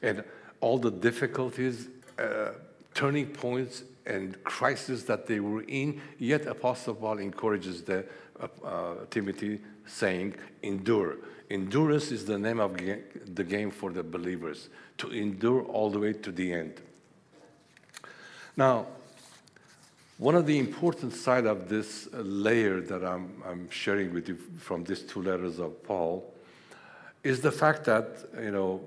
and 0.00 0.24
all 0.60 0.78
the 0.78 0.90
difficulties, 0.90 1.88
uh, 2.18 2.52
turning 2.94 3.26
points, 3.26 3.84
and 4.06 4.42
crises 4.44 5.04
that 5.04 5.26
they 5.26 5.40
were 5.40 5.62
in, 5.64 6.00
yet 6.18 6.46
Apostle 6.46 6.94
Paul 6.94 7.18
encourages 7.18 7.82
the, 7.82 8.06
uh, 8.40 8.48
uh, 8.64 8.94
Timothy, 9.10 9.60
saying, 9.84 10.34
endure. 10.62 11.18
Endurance 11.50 12.12
is 12.12 12.24
the 12.24 12.38
name 12.38 12.60
of 12.60 12.78
the 12.78 13.44
game 13.44 13.70
for 13.70 13.90
the 13.90 14.02
believers, 14.02 14.70
to 14.96 15.10
endure 15.10 15.62
all 15.64 15.90
the 15.90 15.98
way 15.98 16.14
to 16.14 16.32
the 16.32 16.50
end. 16.52 16.80
Now, 18.56 18.86
one 20.18 20.34
of 20.34 20.46
the 20.46 20.58
important 20.58 21.12
side 21.14 21.46
of 21.46 21.68
this 21.68 22.08
layer 22.12 22.80
that 22.80 23.04
I'm, 23.04 23.42
I'm 23.46 23.68
sharing 23.70 24.12
with 24.12 24.28
you 24.28 24.36
from 24.58 24.84
these 24.84 25.02
two 25.02 25.22
letters 25.22 25.58
of 25.58 25.82
Paul 25.82 26.32
is 27.24 27.40
the 27.40 27.52
fact 27.52 27.84
that, 27.84 28.24
you 28.40 28.50
know, 28.50 28.80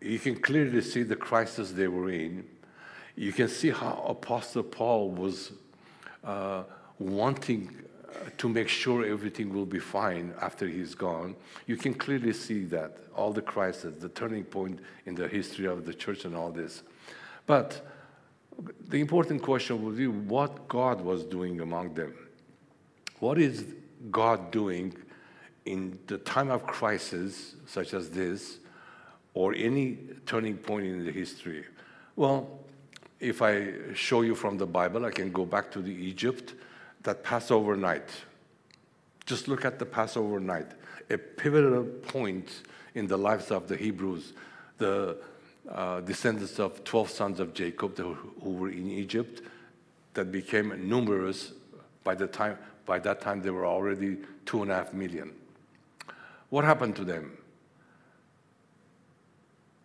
you 0.00 0.18
can 0.18 0.36
clearly 0.36 0.80
see 0.82 1.02
the 1.02 1.16
crisis 1.16 1.72
they 1.72 1.88
were 1.88 2.10
in. 2.10 2.44
You 3.16 3.32
can 3.32 3.48
see 3.48 3.70
how 3.70 4.04
Apostle 4.06 4.62
Paul 4.62 5.10
was 5.10 5.52
uh, 6.22 6.64
wanting 6.98 7.74
to 8.38 8.48
make 8.48 8.68
sure 8.68 9.04
everything 9.04 9.52
will 9.52 9.66
be 9.66 9.78
fine 9.78 10.34
after 10.40 10.66
he's 10.66 10.94
gone. 10.94 11.34
You 11.66 11.76
can 11.76 11.94
clearly 11.94 12.32
see 12.32 12.64
that, 12.66 12.98
all 13.14 13.32
the 13.32 13.42
crisis, 13.42 13.94
the 14.00 14.08
turning 14.10 14.44
point 14.44 14.80
in 15.06 15.14
the 15.14 15.28
history 15.28 15.66
of 15.66 15.86
the 15.86 15.94
church 15.94 16.24
and 16.24 16.34
all 16.36 16.50
this. 16.50 16.82
But 17.46 17.86
the 18.88 19.00
important 19.00 19.42
question 19.42 19.84
would 19.84 19.96
be 19.96 20.06
what 20.06 20.68
God 20.68 21.00
was 21.00 21.24
doing 21.24 21.60
among 21.60 21.94
them. 21.94 22.14
What 23.18 23.38
is 23.38 23.66
God 24.10 24.50
doing 24.50 24.94
in 25.64 25.98
the 26.06 26.18
time 26.18 26.50
of 26.50 26.66
crisis, 26.66 27.56
such 27.66 27.94
as 27.94 28.10
this, 28.10 28.58
or 29.34 29.54
any 29.54 29.98
turning 30.24 30.56
point 30.56 30.86
in 30.86 31.04
the 31.04 31.12
history? 31.12 31.64
Well, 32.14 32.60
if 33.20 33.42
I 33.42 33.72
show 33.94 34.22
you 34.22 34.34
from 34.34 34.58
the 34.58 34.66
Bible, 34.66 35.04
I 35.04 35.10
can 35.10 35.32
go 35.32 35.44
back 35.44 35.70
to 35.72 35.80
the 35.80 35.92
Egypt 35.92 36.54
that 37.02 37.22
Passover 37.22 37.76
night. 37.76 38.08
Just 39.24 39.48
look 39.48 39.64
at 39.64 39.78
the 39.78 39.86
Passover 39.86 40.38
night, 40.38 40.68
a 41.10 41.18
pivotal 41.18 41.84
point 41.84 42.62
in 42.94 43.06
the 43.06 43.16
lives 43.16 43.50
of 43.50 43.68
the 43.68 43.76
Hebrews, 43.76 44.32
the 44.78 45.18
uh, 45.70 46.00
descendants 46.00 46.58
of 46.58 46.84
12 46.84 47.10
sons 47.10 47.40
of 47.40 47.54
Jacob 47.54 47.98
who 47.98 48.50
were 48.50 48.70
in 48.70 48.90
Egypt 48.90 49.42
that 50.14 50.30
became 50.30 50.88
numerous 50.88 51.52
by 52.04 52.14
the 52.14 52.26
time 52.26 52.56
by 52.86 53.00
that 53.00 53.20
time 53.20 53.42
they 53.42 53.50
were 53.50 53.66
already 53.66 54.16
two 54.46 54.62
and 54.62 54.70
a 54.70 54.74
half 54.76 54.94
million. 54.94 55.32
What 56.50 56.64
happened 56.64 56.94
to 56.96 57.04
them? 57.04 57.36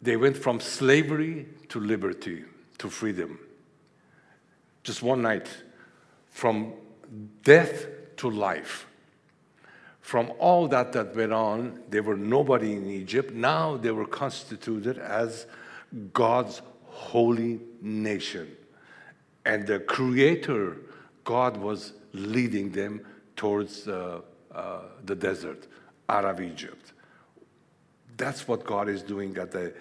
They 0.01 0.15
went 0.15 0.37
from 0.37 0.59
slavery 0.59 1.47
to 1.69 1.79
liberty, 1.79 2.43
to 2.77 2.89
freedom. 2.89 3.39
Just 4.83 5.01
one 5.01 5.23
night, 5.23 5.49
from 6.29 6.73
death 7.43 7.87
to 8.17 8.29
life. 8.29 8.87
From 10.01 10.31
all 10.39 10.67
that 10.69 10.93
that 10.93 11.15
went 11.15 11.33
on, 11.33 11.79
they 11.89 12.01
were 12.01 12.17
nobody 12.17 12.73
in 12.73 12.89
Egypt. 12.89 13.33
Now 13.33 13.77
they 13.77 13.91
were 13.91 14.07
constituted 14.07 14.97
as 14.97 15.45
God's 16.13 16.61
holy 16.85 17.59
nation. 17.81 18.55
And 19.45 19.65
the 19.65 19.79
Creator, 19.79 20.77
God, 21.23 21.57
was 21.57 21.93
leading 22.13 22.71
them 22.71 23.01
towards 23.35 23.87
uh, 23.87 24.21
uh, 24.53 24.79
the 25.05 25.15
desert, 25.15 25.67
out 26.09 26.25
of 26.25 26.41
Egypt. 26.41 26.93
That's 28.17 28.47
what 28.47 28.65
God 28.65 28.87
is 28.87 29.01
doing 29.01 29.37
at 29.37 29.51
the 29.51 29.73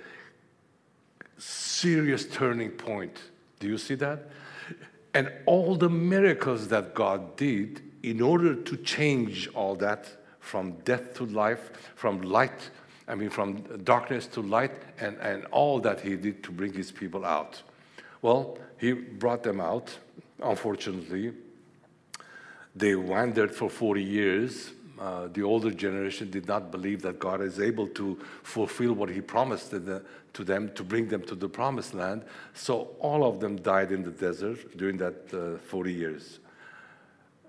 serious 1.36 2.26
turning 2.26 2.70
point. 2.70 3.18
Do 3.58 3.68
you 3.68 3.78
see 3.78 3.96
that? 3.96 4.30
And 5.12 5.30
all 5.44 5.74
the 5.74 5.90
miracles 5.90 6.68
that 6.68 6.94
God 6.94 7.36
did 7.36 7.82
in 8.02 8.22
order 8.22 8.54
to 8.54 8.76
change 8.78 9.48
all 9.48 9.74
that 9.76 10.08
from 10.38 10.72
death 10.84 11.14
to 11.14 11.26
life, 11.26 11.70
from 11.94 12.22
light, 12.22 12.70
I 13.10 13.16
mean, 13.16 13.28
from 13.28 13.62
darkness 13.82 14.28
to 14.28 14.40
light, 14.40 14.70
and, 15.00 15.18
and 15.18 15.44
all 15.46 15.80
that 15.80 16.00
He 16.00 16.14
did 16.14 16.44
to 16.44 16.52
bring 16.52 16.72
His 16.72 16.92
people 16.92 17.24
out. 17.24 17.60
Well, 18.22 18.56
He 18.78 18.92
brought 18.92 19.42
them 19.42 19.60
out, 19.60 19.90
unfortunately. 20.40 21.32
They 22.76 22.94
wandered 22.94 23.52
for 23.52 23.68
40 23.68 24.00
years. 24.00 24.70
Uh, 24.96 25.26
the 25.32 25.42
older 25.42 25.72
generation 25.72 26.30
did 26.30 26.46
not 26.46 26.70
believe 26.70 27.02
that 27.02 27.18
God 27.18 27.40
is 27.40 27.58
able 27.58 27.88
to 27.88 28.16
fulfill 28.44 28.92
what 28.92 29.08
He 29.08 29.20
promised 29.20 29.70
to, 29.70 29.80
the, 29.80 30.04
to 30.34 30.44
them 30.44 30.70
to 30.76 30.84
bring 30.84 31.08
them 31.08 31.22
to 31.22 31.34
the 31.34 31.48
promised 31.48 31.94
land. 31.94 32.22
So 32.54 32.94
all 33.00 33.24
of 33.24 33.40
them 33.40 33.56
died 33.56 33.90
in 33.90 34.04
the 34.04 34.12
desert 34.12 34.76
during 34.76 34.98
that 34.98 35.34
uh, 35.34 35.58
40 35.58 35.92
years. 35.92 36.38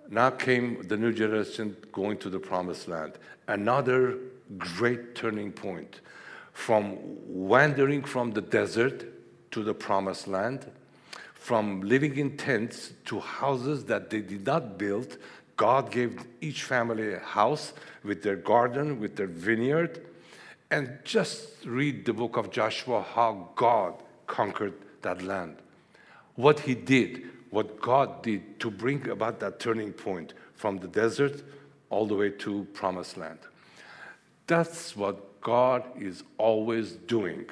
Now 0.10 0.32
came 0.32 0.82
the 0.88 0.98
new 0.98 1.14
generation 1.14 1.78
going 1.92 2.18
to 2.18 2.32
the 2.32 2.40
promised 2.40 2.88
land. 2.88 3.14
Another 3.48 4.18
great 4.58 5.16
turning 5.16 5.52
point 5.52 6.02
from 6.54 6.98
wandering 7.28 8.04
from 8.04 8.32
the 8.32 8.42
desert 8.42 9.06
to 9.52 9.64
the 9.64 9.74
promised 9.74 10.28
land, 10.28 10.70
from 11.34 11.82
living 11.82 12.18
in 12.18 12.38
tents 12.38 12.94
to 13.06 13.20
houses 13.20 13.86
that 13.86 14.10
they 14.10 14.22
did 14.22 14.46
not 14.46 14.78
build. 14.78 15.18
God 15.58 15.92
gave 15.92 16.26
each 16.42 16.64
family 16.64 17.14
a 17.14 17.20
house 17.20 17.74
with 18.04 18.22
their 18.24 18.36
garden, 18.36 19.00
with 19.00 19.16
their 19.16 19.28
vineyard. 19.28 20.06
And 20.70 21.00
just 21.04 21.66
read 21.66 22.06
the 22.06 22.14
book 22.14 22.38
of 22.38 22.50
Joshua 22.50 23.02
how 23.02 23.50
God 23.56 23.96
conquered 24.28 24.74
that 25.02 25.22
land. 25.22 25.58
What 26.36 26.62
he 26.62 26.76
did 26.76 27.24
what 27.52 27.80
God 27.82 28.24
did 28.24 28.60
to 28.62 28.72
bring 28.72 29.08
about 29.10 29.40
that 29.42 29.60
turning 29.60 29.94
point 29.94 30.34
from 30.56 30.80
the 30.80 30.88
desert 30.88 31.44
all 31.90 32.08
the 32.08 32.16
way 32.16 32.30
to 32.30 32.66
promised 32.74 33.18
land. 33.18 33.40
That's 34.52 34.98
what 34.98 35.40
God 35.40 35.86
is 35.98 36.26
always 36.38 36.92
doing. 36.92 37.46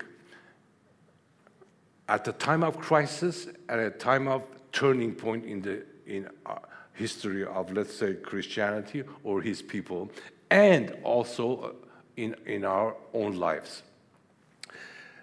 At 2.09 2.27
a 2.27 2.33
time 2.33 2.61
of 2.61 2.77
crisis, 2.77 3.47
at 3.69 3.79
a 3.79 3.89
time 3.89 4.27
of 4.27 4.43
turning 4.73 5.15
point 5.15 5.45
in 5.45 5.61
the 5.61 5.85
in 6.05 6.27
history 6.91 7.45
of, 7.45 7.71
let's 7.71 7.95
say, 7.95 8.15
Christianity 8.15 9.03
or 9.23 9.41
His 9.41 9.61
people, 9.61 10.11
and 10.51 10.93
also 11.05 11.77
in, 12.17 12.35
in 12.45 12.65
our 12.65 12.97
own 13.13 13.37
lives. 13.37 13.81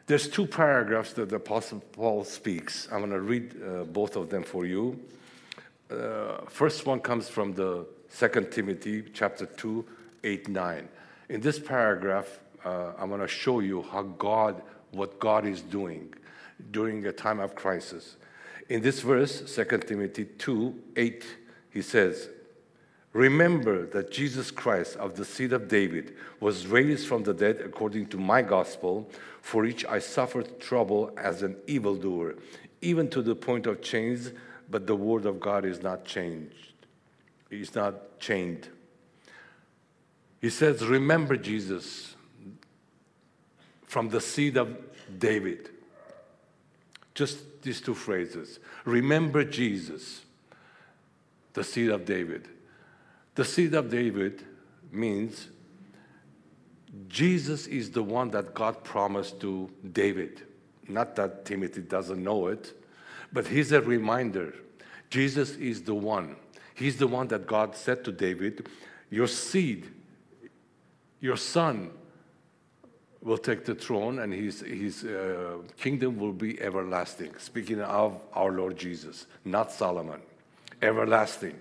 There's 0.07 0.31
two 0.31 0.47
paragraphs 0.47 1.13
that 1.13 1.29
the 1.29 1.37
Apostle 1.37 1.81
Paul 1.93 2.25
speaks. 2.25 2.89
I'm 2.91 3.01
going 3.01 3.11
to 3.11 3.21
read 3.21 3.55
uh, 3.63 3.85
both 3.85 4.17
of 4.17 4.31
them 4.31 4.45
for 4.45 4.65
you. 4.65 4.99
Uh, 5.91 6.39
first 6.49 6.87
one 6.87 7.01
comes 7.01 7.29
from 7.29 7.53
the 7.53 7.85
Second 8.09 8.51
Timothy 8.51 9.03
chapter 9.13 9.45
2, 9.45 9.85
8, 10.25 10.49
9. 10.49 10.89
In 11.29 11.41
this 11.41 11.59
paragraph, 11.59 12.41
uh, 12.65 12.93
I'm 12.99 13.09
going 13.09 13.21
to 13.21 13.29
show 13.29 13.61
you 13.61 13.83
how 13.83 14.03
God, 14.03 14.63
what 14.93 15.19
God 15.19 15.45
is 15.45 15.61
doing 15.61 16.15
during 16.71 17.05
a 17.07 17.13
time 17.13 17.41
of 17.41 17.55
crisis. 17.55 18.17
In 18.69 18.81
this 18.81 19.01
verse, 19.01 19.55
2 19.55 19.79
Timothy 19.79 20.25
2 20.25 20.83
8, 20.97 21.25
he 21.71 21.83
says, 21.83 22.29
Remember 23.13 23.87
that 23.87 24.11
Jesus 24.11 24.51
Christ 24.51 24.97
of 24.97 25.17
the 25.17 25.25
seed 25.25 25.53
of 25.53 25.69
David 25.69 26.15
was 26.39 26.67
raised 26.67 27.09
from 27.09 27.23
the 27.23 27.33
dead 27.33 27.61
according 27.65 28.07
to 28.09 28.19
my 28.19 28.43
gospel, 28.43 29.11
for 29.41 29.63
which 29.63 29.85
I 29.87 30.01
suffered 30.01 30.61
trouble 30.61 31.13
as 31.17 31.43
an 31.43 31.57
evildoer, 31.67 32.35
even 32.83 33.09
to 33.11 33.23
the 33.23 33.35
point 33.35 33.67
of 33.67 33.81
chains, 33.81 34.33
but 34.69 34.87
the 34.87 34.97
word 34.97 35.25
of 35.25 35.41
God 35.41 35.65
is 35.65 35.83
not 35.83 36.05
changed. 36.05 36.75
He's 37.49 37.75
not 37.75 38.21
chained. 38.21 38.69
He 40.41 40.51
says, 40.51 40.85
Remember 40.85 41.37
Jesus 41.37 42.15
from 43.87 44.09
the 44.09 44.21
seed 44.21 44.57
of 44.57 44.77
David. 45.19 45.71
Just 47.15 47.63
these 47.63 47.81
two 47.81 47.95
phrases. 47.95 48.59
Remember 48.85 49.45
Jesus, 49.45 50.23
the 51.55 51.65
seed 51.65 51.91
of 51.91 52.05
David. 52.05 52.49
The 53.35 53.45
seed 53.45 53.75
of 53.75 53.91
David 53.91 54.43
means 54.93 55.49
Jesus 57.09 57.67
is 57.67 57.91
the 57.91 58.03
one 58.03 58.31
that 58.31 58.55
God 58.55 58.83
promised 58.85 59.41
to 59.41 59.71
David. 59.93 60.43
Not 60.89 61.17
that 61.17 61.45
Timothy 61.45 61.83
doesn't 61.83 62.23
know 62.23 62.49
it, 62.49 62.73
but 63.33 63.47
he's 63.47 63.73
a 63.73 63.81
reminder. 63.81 64.55
Jesus 65.11 65.57
is 65.57 65.83
the 65.83 65.95
one. 65.95 66.37
He's 66.75 66.99
the 66.99 67.07
one 67.07 67.29
that 67.29 67.47
God 67.47 67.75
said 67.75 68.05
to 68.05 68.13
David, 68.13 68.69
Your 69.11 69.27
seed, 69.27 69.91
your 71.21 71.37
son, 71.37 71.91
will 73.27 73.39
take 73.39 73.65
the 73.65 73.75
throne 73.75 74.21
and 74.21 74.33
his, 74.33 74.61
his 74.61 75.05
uh, 75.05 75.59
kingdom 75.77 76.17
will 76.17 76.33
be 76.33 76.61
everlasting. 76.61 77.33
Speaking 77.39 77.81
of 77.81 78.21
our 78.33 78.53
Lord 78.53 78.79
Jesus, 78.79 79.27
not 79.45 79.73
Solomon, 79.73 80.21
everlasting. 80.81 81.57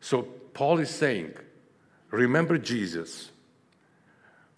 So 0.00 0.22
Paul 0.52 0.80
is 0.80 0.90
saying, 0.90 1.32
remember 2.10 2.58
Jesus, 2.58 3.30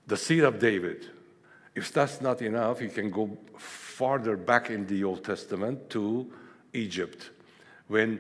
the 0.09 0.17
seed 0.17 0.43
of 0.43 0.59
David. 0.59 1.07
If 1.77 1.93
that's 1.93 2.21
not 2.21 2.43
enough, 2.43 2.81
you 2.81 2.89
can 2.89 3.11
go 3.11 3.39
farther 3.57 4.37
back 4.37 4.71
in 4.71 4.89
the 4.89 5.05
Old 5.05 5.23
Testament 5.23 5.91
to 5.91 6.29
Egypt. 6.73 7.31
When 7.87 8.19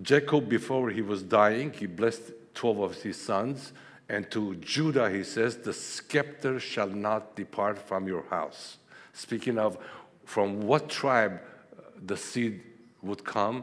Jacob, 0.00 0.48
before 0.48 0.88
he 0.88 1.02
was 1.02 1.22
dying, 1.22 1.72
he 1.72 1.84
blessed 1.84 2.32
12 2.54 2.78
of 2.78 2.94
his 3.02 3.20
sons 3.20 3.74
and 4.10 4.28
to 4.32 4.56
Judah, 4.56 5.08
he 5.08 5.22
says, 5.22 5.58
The 5.58 5.72
scepter 5.72 6.58
shall 6.58 6.88
not 6.88 7.36
depart 7.36 7.78
from 7.78 8.08
your 8.08 8.24
house. 8.28 8.78
Speaking 9.12 9.56
of 9.56 9.78
from 10.24 10.62
what 10.62 10.88
tribe 10.88 11.40
uh, 11.78 11.82
the 12.06 12.16
seed 12.16 12.60
would 13.02 13.24
come, 13.24 13.62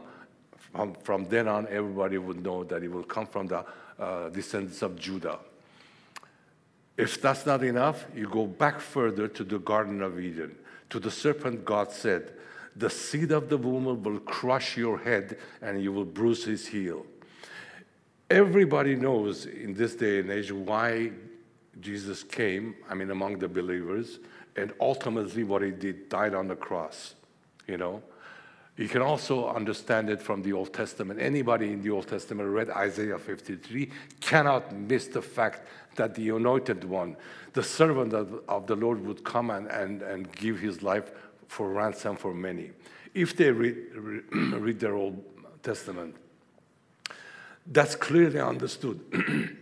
from, 0.72 0.94
from 1.02 1.26
then 1.26 1.48
on, 1.48 1.66
everybody 1.68 2.16
would 2.16 2.42
know 2.42 2.64
that 2.64 2.82
it 2.82 2.90
will 2.90 3.02
come 3.02 3.26
from 3.26 3.46
the 3.46 3.62
uh, 3.98 4.30
descendants 4.30 4.80
of 4.80 4.98
Judah. 4.98 5.38
If 6.96 7.20
that's 7.20 7.44
not 7.44 7.62
enough, 7.62 8.06
you 8.16 8.26
go 8.26 8.46
back 8.46 8.80
further 8.80 9.28
to 9.28 9.44
the 9.44 9.58
Garden 9.58 10.00
of 10.00 10.18
Eden. 10.18 10.56
To 10.90 10.98
the 10.98 11.10
serpent, 11.10 11.66
God 11.66 11.92
said, 11.92 12.32
The 12.74 12.88
seed 12.88 13.32
of 13.32 13.50
the 13.50 13.58
woman 13.58 14.02
will 14.02 14.20
crush 14.20 14.78
your 14.78 14.98
head 14.98 15.36
and 15.60 15.82
you 15.82 15.92
will 15.92 16.06
bruise 16.06 16.44
his 16.46 16.66
heel. 16.68 17.04
Everybody 18.30 18.94
knows 18.94 19.46
in 19.46 19.72
this 19.72 19.94
day 19.94 20.18
and 20.20 20.30
age 20.30 20.52
why 20.52 21.12
Jesus 21.80 22.22
came, 22.22 22.74
I 22.88 22.94
mean, 22.94 23.10
among 23.10 23.38
the 23.38 23.48
believers, 23.48 24.18
and 24.54 24.72
ultimately 24.80 25.44
what 25.44 25.62
he 25.62 25.70
did, 25.70 26.10
died 26.10 26.34
on 26.34 26.48
the 26.48 26.56
cross, 26.56 27.14
you 27.66 27.78
know. 27.78 28.02
You 28.76 28.86
can 28.86 29.02
also 29.02 29.48
understand 29.48 30.10
it 30.10 30.20
from 30.20 30.42
the 30.42 30.52
Old 30.52 30.72
Testament. 30.72 31.20
Anybody 31.20 31.72
in 31.72 31.82
the 31.82 31.90
Old 31.90 32.06
Testament 32.06 32.48
read 32.48 32.70
Isaiah 32.70 33.18
53 33.18 33.90
cannot 34.20 34.72
miss 34.72 35.08
the 35.08 35.22
fact 35.22 35.66
that 35.96 36.14
the 36.14 36.28
anointed 36.28 36.84
one, 36.84 37.16
the 37.54 37.62
servant 37.62 38.12
of, 38.12 38.42
of 38.46 38.66
the 38.66 38.76
Lord, 38.76 39.04
would 39.04 39.24
come 39.24 39.50
and, 39.50 39.66
and, 39.68 40.02
and 40.02 40.30
give 40.32 40.60
his 40.60 40.82
life 40.82 41.10
for 41.48 41.70
ransom 41.70 42.14
for 42.14 42.34
many. 42.34 42.70
If 43.14 43.36
they 43.36 43.50
read, 43.50 43.76
read 44.32 44.78
their 44.78 44.94
Old 44.94 45.24
Testament, 45.62 46.14
that's 47.70 47.94
clearly 47.94 48.40
understood. 48.40 49.00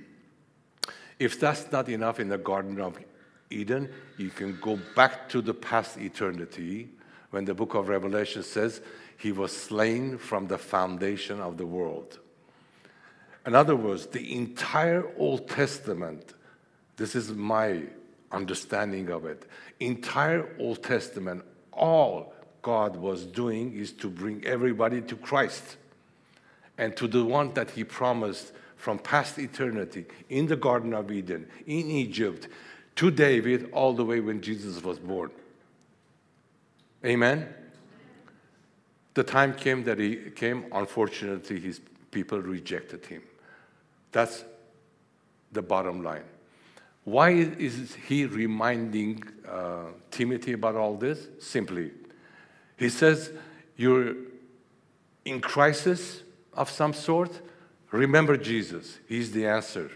if 1.18 1.40
that's 1.40 1.70
not 1.72 1.88
enough 1.88 2.20
in 2.20 2.28
the 2.28 2.38
Garden 2.38 2.80
of 2.80 2.98
Eden, 3.50 3.90
you 4.16 4.30
can 4.30 4.58
go 4.60 4.78
back 4.94 5.28
to 5.30 5.40
the 5.40 5.54
past 5.54 5.98
eternity 5.98 6.88
when 7.30 7.44
the 7.44 7.54
book 7.54 7.74
of 7.74 7.88
Revelation 7.88 8.42
says 8.42 8.80
he 9.18 9.32
was 9.32 9.56
slain 9.56 10.18
from 10.18 10.46
the 10.46 10.58
foundation 10.58 11.40
of 11.40 11.56
the 11.56 11.66
world. 11.66 12.18
In 13.46 13.54
other 13.54 13.76
words, 13.76 14.06
the 14.06 14.34
entire 14.34 15.06
Old 15.16 15.48
Testament, 15.48 16.34
this 16.96 17.14
is 17.14 17.32
my 17.32 17.82
understanding 18.32 19.10
of 19.10 19.24
it, 19.24 19.46
entire 19.80 20.48
Old 20.58 20.82
Testament, 20.82 21.44
all 21.72 22.34
God 22.62 22.96
was 22.96 23.24
doing 23.24 23.72
is 23.74 23.92
to 23.92 24.08
bring 24.08 24.44
everybody 24.44 25.00
to 25.02 25.16
Christ 25.16 25.76
and 26.78 26.96
to 26.96 27.08
the 27.08 27.24
one 27.24 27.54
that 27.54 27.70
he 27.70 27.84
promised 27.84 28.52
from 28.76 28.98
past 28.98 29.38
eternity 29.38 30.06
in 30.28 30.46
the 30.46 30.56
Garden 30.56 30.92
of 30.92 31.10
Eden, 31.10 31.48
in 31.66 31.90
Egypt, 31.90 32.48
to 32.96 33.10
David, 33.10 33.70
all 33.72 33.92
the 33.92 34.04
way 34.04 34.20
when 34.20 34.40
Jesus 34.40 34.82
was 34.82 34.98
born. 34.98 35.30
Amen? 37.04 37.48
The 39.14 39.24
time 39.24 39.54
came 39.54 39.84
that 39.84 39.98
he 39.98 40.30
came, 40.30 40.66
unfortunately, 40.72 41.60
his 41.60 41.80
people 42.10 42.40
rejected 42.40 43.06
him. 43.06 43.22
That's 44.12 44.44
the 45.52 45.62
bottom 45.62 46.02
line. 46.02 46.24
Why 47.04 47.30
is 47.30 47.94
he 48.08 48.26
reminding 48.26 49.22
uh, 49.48 49.84
Timothy 50.10 50.52
about 50.52 50.74
all 50.74 50.96
this? 50.96 51.28
Simply, 51.38 51.92
he 52.76 52.88
says, 52.88 53.30
You're 53.76 54.14
in 55.24 55.40
crisis, 55.40 56.22
of 56.56 56.70
some 56.70 56.92
sort, 56.92 57.40
remember 57.90 58.36
Jesus. 58.36 58.98
He's 59.08 59.32
the 59.32 59.46
answer. 59.46 59.90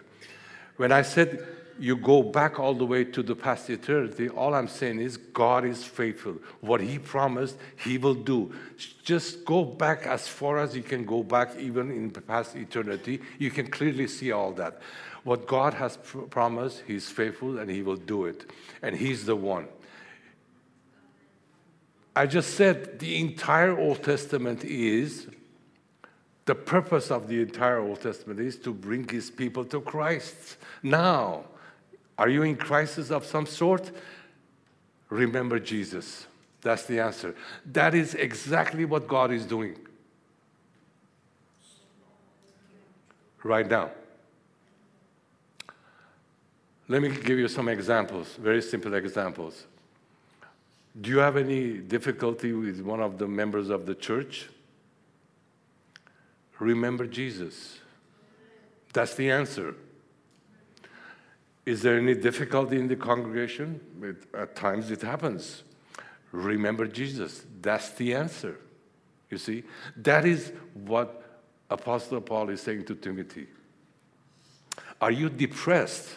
When 0.76 0.92
I 0.92 1.02
said 1.02 1.46
you 1.78 1.96
go 1.96 2.22
back 2.22 2.60
all 2.60 2.74
the 2.74 2.84
way 2.84 3.04
to 3.04 3.22
the 3.22 3.34
past 3.34 3.70
eternity, 3.70 4.28
all 4.28 4.54
I'm 4.54 4.68
saying 4.68 5.00
is 5.00 5.16
God 5.16 5.64
is 5.64 5.82
faithful. 5.82 6.36
What 6.60 6.80
He 6.80 6.98
promised, 6.98 7.56
He 7.82 7.96
will 7.96 8.14
do. 8.14 8.54
Just 9.02 9.44
go 9.44 9.64
back 9.64 10.06
as 10.06 10.28
far 10.28 10.58
as 10.58 10.76
you 10.76 10.82
can 10.82 11.04
go 11.04 11.22
back, 11.22 11.56
even 11.58 11.90
in 11.90 12.12
the 12.12 12.20
past 12.20 12.54
eternity. 12.54 13.20
You 13.38 13.50
can 13.50 13.70
clearly 13.70 14.06
see 14.08 14.30
all 14.30 14.52
that. 14.52 14.80
What 15.24 15.46
God 15.46 15.74
has 15.74 15.96
pr- 15.96 16.20
promised, 16.20 16.82
He's 16.86 17.08
faithful 17.08 17.58
and 17.58 17.70
He 17.70 17.82
will 17.82 17.96
do 17.96 18.26
it. 18.26 18.50
And 18.82 18.94
He's 18.94 19.24
the 19.24 19.36
one. 19.36 19.66
I 22.14 22.26
just 22.26 22.54
said 22.54 22.98
the 22.98 23.18
entire 23.18 23.78
Old 23.78 24.02
Testament 24.02 24.64
is 24.64 25.28
the 26.50 26.54
purpose 26.56 27.12
of 27.12 27.28
the 27.28 27.40
entire 27.40 27.78
Old 27.78 28.00
Testament 28.00 28.40
is 28.40 28.56
to 28.56 28.74
bring 28.74 29.06
his 29.06 29.30
people 29.30 29.64
to 29.66 29.80
Christ. 29.80 30.56
Now, 30.82 31.44
are 32.18 32.28
you 32.28 32.42
in 32.42 32.56
crisis 32.56 33.12
of 33.12 33.24
some 33.24 33.46
sort? 33.46 33.92
Remember 35.10 35.60
Jesus. 35.60 36.26
That's 36.60 36.86
the 36.86 36.98
answer. 36.98 37.36
That 37.66 37.94
is 37.94 38.14
exactly 38.14 38.84
what 38.84 39.06
God 39.06 39.30
is 39.30 39.46
doing 39.46 39.76
right 43.44 43.68
now. 43.68 43.92
Let 46.88 47.00
me 47.00 47.10
give 47.10 47.38
you 47.38 47.46
some 47.46 47.68
examples, 47.68 48.34
very 48.34 48.60
simple 48.60 48.94
examples. 48.94 49.66
Do 51.00 51.10
you 51.10 51.18
have 51.18 51.36
any 51.36 51.74
difficulty 51.78 52.52
with 52.52 52.80
one 52.80 52.98
of 52.98 53.18
the 53.18 53.28
members 53.28 53.68
of 53.68 53.86
the 53.86 53.94
church? 53.94 54.48
Remember 56.60 57.06
Jesus. 57.06 57.78
That's 58.92 59.14
the 59.14 59.30
answer. 59.30 59.74
Is 61.66 61.82
there 61.82 61.98
any 61.98 62.14
difficulty 62.14 62.78
in 62.78 62.88
the 62.88 62.96
congregation? 62.96 63.80
It, 64.02 64.16
at 64.34 64.56
times 64.56 64.90
it 64.90 65.02
happens. 65.02 65.62
Remember 66.32 66.86
Jesus. 66.86 67.44
That's 67.60 67.90
the 67.90 68.14
answer. 68.14 68.58
You 69.30 69.38
see? 69.38 69.64
That 69.96 70.24
is 70.24 70.52
what 70.74 71.40
Apostle 71.70 72.20
Paul 72.20 72.50
is 72.50 72.60
saying 72.60 72.84
to 72.86 72.94
Timothy. 72.94 73.46
Are 75.00 75.10
you 75.10 75.28
depressed? 75.28 76.08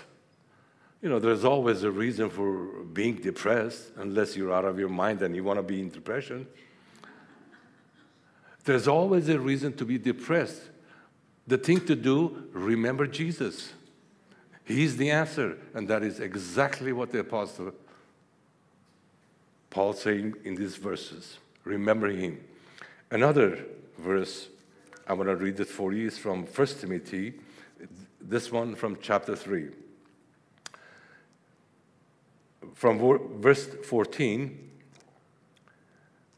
You 1.01 1.09
know, 1.09 1.19
there's 1.19 1.45
always 1.45 1.83
a 1.83 1.91
reason 1.91 2.29
for 2.29 2.83
being 2.93 3.15
depressed, 3.15 3.91
unless 3.97 4.35
you're 4.35 4.53
out 4.53 4.65
of 4.65 4.79
your 4.79 4.89
mind 4.89 5.21
and 5.21 5.35
you 5.35 5.43
want 5.43 5.57
to 5.57 5.63
be 5.63 5.79
in 5.79 5.89
depression. 5.89 6.47
There's 8.65 8.87
always 8.87 9.29
a 9.29 9.39
reason 9.39 9.73
to 9.73 9.85
be 9.85 9.97
depressed. 9.97 10.61
The 11.47 11.57
thing 11.57 11.85
to 11.85 11.95
do, 11.95 12.47
remember 12.53 13.05
Jesus. 13.07 13.73
He's 14.63 14.95
the 14.97 15.11
answer. 15.11 15.57
And 15.73 15.87
that 15.89 16.03
is 16.03 16.19
exactly 16.19 16.93
what 16.93 17.11
the 17.11 17.19
apostle 17.19 17.73
Paul 19.69 19.93
saying 19.93 20.35
in 20.43 20.55
these 20.55 20.75
verses. 20.75 21.37
Remember 21.63 22.09
him. 22.09 22.39
Another 23.11 23.65
verse 23.97 24.47
I 25.05 25.13
want 25.13 25.29
to 25.29 25.35
read 25.35 25.59
it 25.59 25.67
for 25.67 25.91
you 25.91 26.07
is 26.07 26.17
from 26.17 26.45
1 26.45 26.67
Timothy, 26.79 27.33
this 28.21 28.51
one 28.51 28.75
from 28.75 28.97
chapter 29.01 29.35
3. 29.35 29.69
From 32.73 33.41
verse 33.41 33.67
14, 33.83 34.71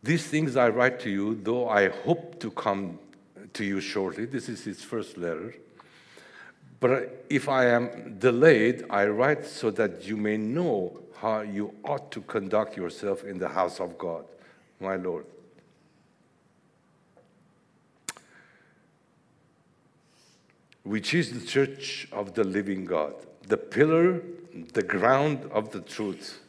these 0.05 0.27
things 0.27 0.55
I 0.55 0.69
write 0.69 0.99
to 1.01 1.09
you, 1.09 1.33
though 1.33 1.67
I 1.67 1.89
hope 1.89 2.39
to 2.39 2.51
come 2.51 2.99
to 3.53 3.65
you 3.65 3.81
shortly. 3.81 4.25
This 4.25 4.47
is 4.47 4.63
his 4.63 4.83
first 4.83 5.17
letter. 5.17 5.55
But 6.79 7.25
if 7.27 7.49
I 7.49 7.65
am 7.65 8.19
delayed, 8.19 8.85
I 8.91 9.07
write 9.07 9.45
so 9.47 9.71
that 9.71 10.03
you 10.05 10.15
may 10.15 10.37
know 10.37 10.99
how 11.17 11.41
you 11.41 11.73
ought 11.83 12.11
to 12.11 12.21
conduct 12.21 12.77
yourself 12.77 13.23
in 13.23 13.39
the 13.39 13.47
house 13.47 13.79
of 13.79 13.97
God, 13.97 14.25
my 14.79 14.95
Lord. 14.95 15.25
Which 20.83 21.15
is 21.15 21.31
the 21.33 21.47
church 21.47 22.07
of 22.11 22.35
the 22.35 22.43
living 22.43 22.85
God, 22.85 23.15
the 23.47 23.57
pillar, 23.57 24.21
the 24.73 24.83
ground 24.83 25.49
of 25.51 25.71
the 25.71 25.81
truth. 25.81 26.44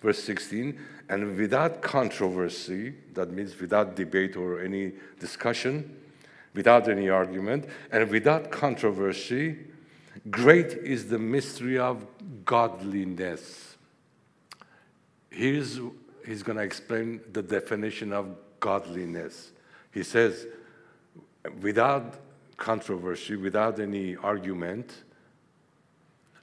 Verse 0.00 0.22
16, 0.22 0.78
and 1.08 1.36
without 1.36 1.82
controversy, 1.82 2.94
that 3.14 3.32
means 3.32 3.58
without 3.58 3.96
debate 3.96 4.36
or 4.36 4.62
any 4.62 4.92
discussion, 5.18 5.96
without 6.54 6.88
any 6.88 7.08
argument, 7.08 7.66
and 7.90 8.08
without 8.10 8.50
controversy, 8.50 9.58
great 10.30 10.66
is 10.66 11.08
the 11.08 11.18
mystery 11.18 11.78
of 11.78 12.06
godliness. 12.44 13.76
Here's, 15.30 15.80
he's 16.24 16.42
going 16.42 16.58
to 16.58 16.64
explain 16.64 17.20
the 17.32 17.42
definition 17.42 18.12
of 18.12 18.36
godliness. 18.60 19.50
He 19.92 20.04
says, 20.04 20.46
without 21.60 22.14
controversy, 22.56 23.36
without 23.36 23.80
any 23.80 24.16
argument, 24.16 24.92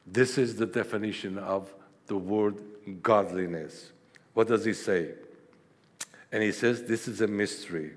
this 0.05 0.37
is 0.37 0.55
the 0.55 0.65
definition 0.65 1.37
of 1.37 1.73
the 2.07 2.17
word 2.17 2.61
godliness. 3.01 3.91
What 4.33 4.47
does 4.47 4.65
he 4.65 4.73
say? 4.73 5.11
And 6.31 6.43
he 6.43 6.51
says, 6.51 6.83
This 6.83 7.07
is 7.07 7.21
a 7.21 7.27
mystery. 7.27 7.91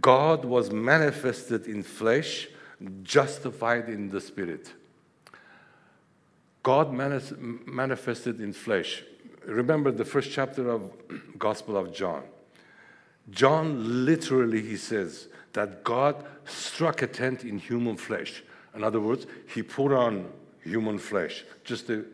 God 0.00 0.44
was 0.44 0.70
manifested 0.70 1.66
in 1.66 1.82
flesh, 1.82 2.48
justified 3.02 3.88
in 3.88 4.10
the 4.10 4.20
spirit. 4.20 4.72
God 6.62 6.92
manifested 6.92 8.40
in 8.40 8.52
flesh. 8.52 9.02
Remember 9.44 9.90
the 9.90 10.04
first 10.04 10.30
chapter 10.30 10.70
of 10.70 10.92
Gospel 11.38 11.76
of 11.76 11.92
John. 11.92 12.22
John 13.30 14.04
literally 14.04 14.62
he 14.62 14.76
says 14.76 15.28
that 15.52 15.84
God 15.84 16.24
struck 16.44 17.02
a 17.02 17.06
tent 17.06 17.44
in 17.44 17.58
human 17.58 17.96
flesh. 17.96 18.42
In 18.74 18.84
other 18.84 19.00
words, 19.00 19.26
he 19.52 19.62
put 19.62 19.92
on 19.92 20.30
human 20.62 20.98
flesh, 20.98 21.44
just 21.64 21.88
the, 21.88 22.04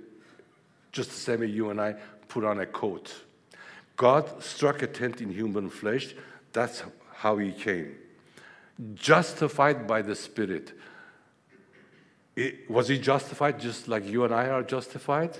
just 0.93 1.11
the 1.11 1.17
same 1.17 1.41
way 1.41 1.47
you 1.47 1.71
and 1.71 1.81
I 1.81 1.95
put 2.29 2.45
on 2.45 2.61
a 2.61 2.67
coat. 2.67 3.15
God 3.97 4.43
struck 4.43 4.83
a 4.83 4.87
tent 4.87 5.21
in 5.21 5.31
human 5.31 5.69
flesh. 5.69 6.15
That's 6.53 6.83
how 7.13 7.39
he 7.39 7.53
came. 7.53 7.97
Justified 8.95 9.87
by 9.87 10.03
the 10.03 10.15
Spirit. 10.15 10.73
It, 12.37 12.71
was 12.71 12.87
he 12.87 12.99
justified 12.99 13.59
just 13.59 13.89
like 13.89 14.07
you 14.07 14.25
and 14.25 14.33
I 14.33 14.49
are 14.49 14.63
justified? 14.63 15.37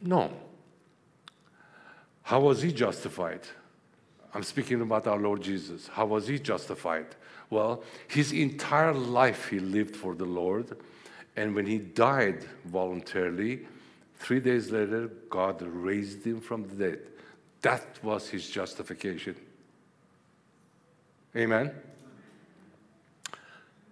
No. 0.00 0.32
How 2.22 2.40
was 2.40 2.62
he 2.62 2.72
justified? 2.72 3.42
I'm 4.32 4.42
speaking 4.42 4.80
about 4.80 5.06
our 5.06 5.18
Lord 5.18 5.42
Jesus. 5.42 5.88
How 5.88 6.06
was 6.06 6.26
he 6.26 6.38
justified? 6.38 7.06
Well, 7.50 7.82
his 8.08 8.32
entire 8.32 8.94
life 8.94 9.48
he 9.48 9.60
lived 9.60 9.94
for 9.94 10.14
the 10.14 10.24
Lord. 10.24 10.76
And 11.36 11.54
when 11.54 11.66
he 11.66 11.78
died 11.78 12.44
voluntarily, 12.64 13.66
three 14.18 14.40
days 14.40 14.70
later, 14.70 15.08
God 15.28 15.62
raised 15.62 16.24
him 16.24 16.40
from 16.40 16.68
the 16.68 16.74
dead. 16.74 17.00
That 17.62 17.84
was 18.02 18.28
his 18.28 18.48
justification. 18.48 19.36
Amen? 21.36 21.72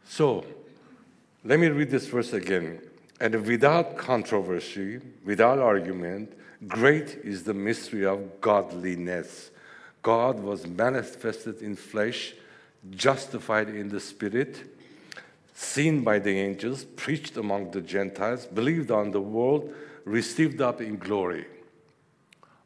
So, 0.05 0.45
let 1.45 1.59
me 1.59 1.69
read 1.69 1.91
this 1.91 2.07
verse 2.07 2.33
again. 2.33 2.81
And 3.21 3.47
without 3.47 3.97
controversy, 3.97 5.01
without 5.25 5.59
argument, 5.59 6.37
great 6.69 7.19
is 7.25 7.45
the 7.45 7.55
mystery 7.55 8.05
of 8.05 8.41
godliness. 8.41 9.51
God 10.03 10.41
was 10.41 10.67
manifested 10.67 11.63
in 11.63 11.77
flesh, 11.77 12.35
justified 12.91 13.69
in 13.69 13.89
the 13.89 14.01
spirit, 14.01 14.65
seen 15.55 16.03
by 16.03 16.19
the 16.19 16.37
angels, 16.37 16.85
preached 16.85 17.37
among 17.37 17.71
the 17.71 17.81
Gentiles, 17.81 18.47
believed 18.47 18.91
on 18.91 19.13
the 19.13 19.21
world, 19.21 19.73
received 20.05 20.61
up 20.61 20.81
in 20.81 20.97
glory. 20.97 21.47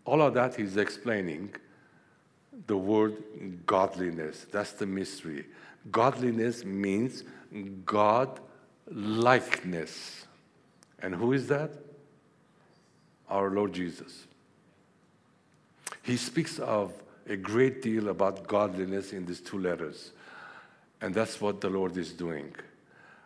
All 0.05 0.23
of 0.23 0.35
that 0.35 0.59
is 0.59 0.77
explaining 0.77 1.55
the 2.67 2.77
word 2.77 3.23
godliness. 3.67 4.47
That's 4.51 4.73
the 4.73 4.87
mystery. 4.87 5.47
Godliness 5.91 6.65
means 6.65 7.25
God 7.85 8.41
likeness. 8.91 10.27
And 11.01 11.15
who 11.15 11.33
is 11.33 11.49
that? 11.49 11.71
Our 13.29 13.51
Lord 13.51 13.73
Jesus. 13.73 14.27
He 16.03 16.17
speaks 16.17 16.59
of 16.59 16.93
a 17.29 17.37
great 17.37 17.83
deal 17.83 18.09
about 18.09 18.47
godliness 18.47 19.13
in 19.13 19.27
these 19.27 19.41
two 19.41 19.59
letters. 19.59 20.13
And 21.01 21.15
that's 21.15 21.41
what 21.41 21.61
the 21.61 21.69
Lord 21.69 21.97
is 21.97 22.13
doing. 22.13 22.55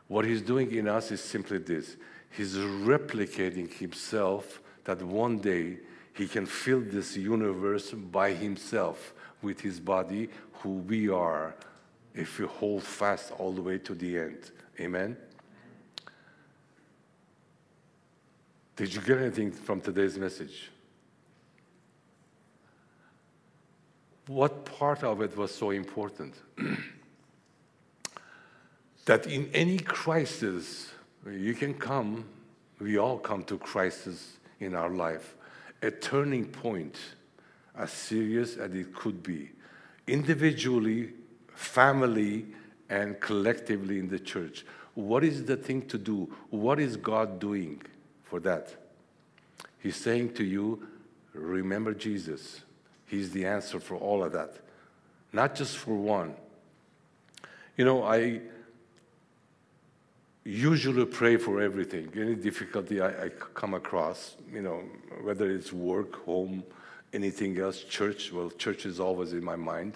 What 0.08 0.24
He's 0.24 0.42
doing 0.42 0.74
in 0.74 0.88
us 0.88 1.10
is 1.10 1.22
simply 1.22 1.58
this 1.58 1.96
He's 2.30 2.56
replicating 2.56 3.72
Himself 3.72 4.60
that 4.84 5.02
one 5.02 5.38
day 5.38 5.78
He 6.14 6.26
can 6.26 6.46
fill 6.46 6.80
this 6.80 7.16
universe 7.16 7.90
by 7.90 8.32
Himself 8.32 9.14
with 9.42 9.60
His 9.60 9.80
body, 9.80 10.28
who 10.54 10.70
we 10.70 11.08
are, 11.08 11.54
if 12.14 12.38
we 12.38 12.46
hold 12.46 12.82
fast 12.82 13.32
all 13.38 13.52
the 13.52 13.62
way 13.62 13.78
to 13.78 13.94
the 13.94 14.18
end. 14.18 14.50
Amen? 14.78 15.16
Did 18.76 18.94
you 18.94 19.00
get 19.02 19.18
anything 19.18 19.52
from 19.52 19.80
today's 19.80 20.16
message? 20.16 20.70
What 24.26 24.64
part 24.64 25.02
of 25.02 25.20
it 25.20 25.36
was 25.36 25.54
so 25.54 25.70
important? 25.70 26.34
that 29.04 29.26
in 29.26 29.50
any 29.52 29.78
crisis, 29.78 30.92
you 31.26 31.54
can 31.54 31.74
come, 31.74 32.24
we 32.80 32.98
all 32.98 33.18
come 33.18 33.42
to 33.44 33.58
crisis 33.58 34.38
in 34.58 34.74
our 34.74 34.90
life, 34.90 35.34
a 35.82 35.90
turning 35.90 36.46
point, 36.46 36.96
as 37.76 37.90
serious 37.90 38.56
as 38.56 38.72
it 38.74 38.94
could 38.94 39.22
be, 39.22 39.50
individually, 40.06 41.12
family, 41.54 42.46
and 42.88 43.20
collectively 43.20 43.98
in 43.98 44.08
the 44.08 44.18
church. 44.18 44.64
What 44.94 45.24
is 45.24 45.44
the 45.44 45.56
thing 45.56 45.82
to 45.86 45.98
do? 45.98 46.34
What 46.50 46.80
is 46.80 46.96
God 46.96 47.38
doing 47.38 47.80
for 48.24 48.40
that? 48.40 48.74
He's 49.78 49.96
saying 49.96 50.34
to 50.34 50.44
you, 50.44 50.86
remember 51.32 51.94
Jesus. 51.94 52.62
He's 53.06 53.30
the 53.30 53.46
answer 53.46 53.80
for 53.80 53.96
all 53.96 54.22
of 54.24 54.32
that, 54.32 54.54
not 55.32 55.54
just 55.54 55.76
for 55.76 55.94
one. 55.94 56.34
You 57.76 57.84
know, 57.84 58.04
I 58.04 58.40
usually 60.44 61.04
pray 61.04 61.36
for 61.36 61.60
everything, 61.60 62.10
any 62.16 62.34
difficulty 62.34 63.00
I, 63.00 63.26
I, 63.26 63.28
come 63.28 63.74
across, 63.74 64.36
you 64.52 64.62
know, 64.62 64.82
whether 65.22 65.50
it's 65.50 65.72
work, 65.72 66.24
home, 66.24 66.64
anything 67.12 67.58
else, 67.58 67.82
church. 67.84 68.32
Well, 68.32 68.50
church 68.50 68.86
is 68.86 69.00
always 69.00 69.32
in 69.32 69.44
my 69.44 69.56
mind, 69.56 69.94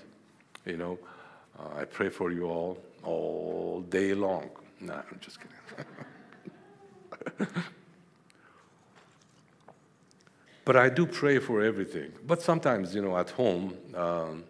you 0.67 0.77
know. 0.77 0.99
Uh, 1.59 1.81
I 1.81 1.85
pray 1.85 2.09
for 2.09 2.33
you 2.33 2.47
all 2.47 2.79
all 3.03 3.85
day 3.89 4.15
long. 4.15 4.51
Nah, 4.81 5.03
I'm 5.11 5.21
just 5.21 5.39
kidding. 5.41 5.55
But 10.65 10.77
I 10.77 10.89
do 10.89 11.07
pray 11.07 11.39
for 11.39 11.63
everything. 11.63 12.13
But 12.27 12.41
sometimes, 12.41 12.95
you 12.95 13.03
know, 13.03 13.17
at 13.19 13.31
home, 13.31 13.77
um, 13.95 14.45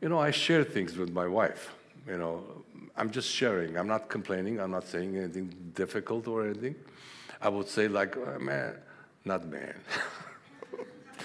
you 0.00 0.08
know, 0.08 0.18
I 0.18 0.30
share 0.30 0.62
things 0.62 0.96
with 0.96 1.12
my 1.12 1.26
wife. 1.26 1.74
You 2.06 2.18
know, 2.18 2.63
I'm 2.96 3.10
just 3.10 3.28
sharing. 3.28 3.76
I'm 3.76 3.88
not 3.88 4.08
complaining. 4.08 4.60
I'm 4.60 4.70
not 4.70 4.86
saying 4.86 5.16
anything 5.16 5.52
difficult 5.74 6.28
or 6.28 6.46
anything. 6.46 6.76
I 7.40 7.48
would 7.48 7.68
say, 7.68 7.88
like, 7.88 8.16
oh, 8.16 8.38
man, 8.38 8.76
not 9.24 9.46
man. 9.46 9.74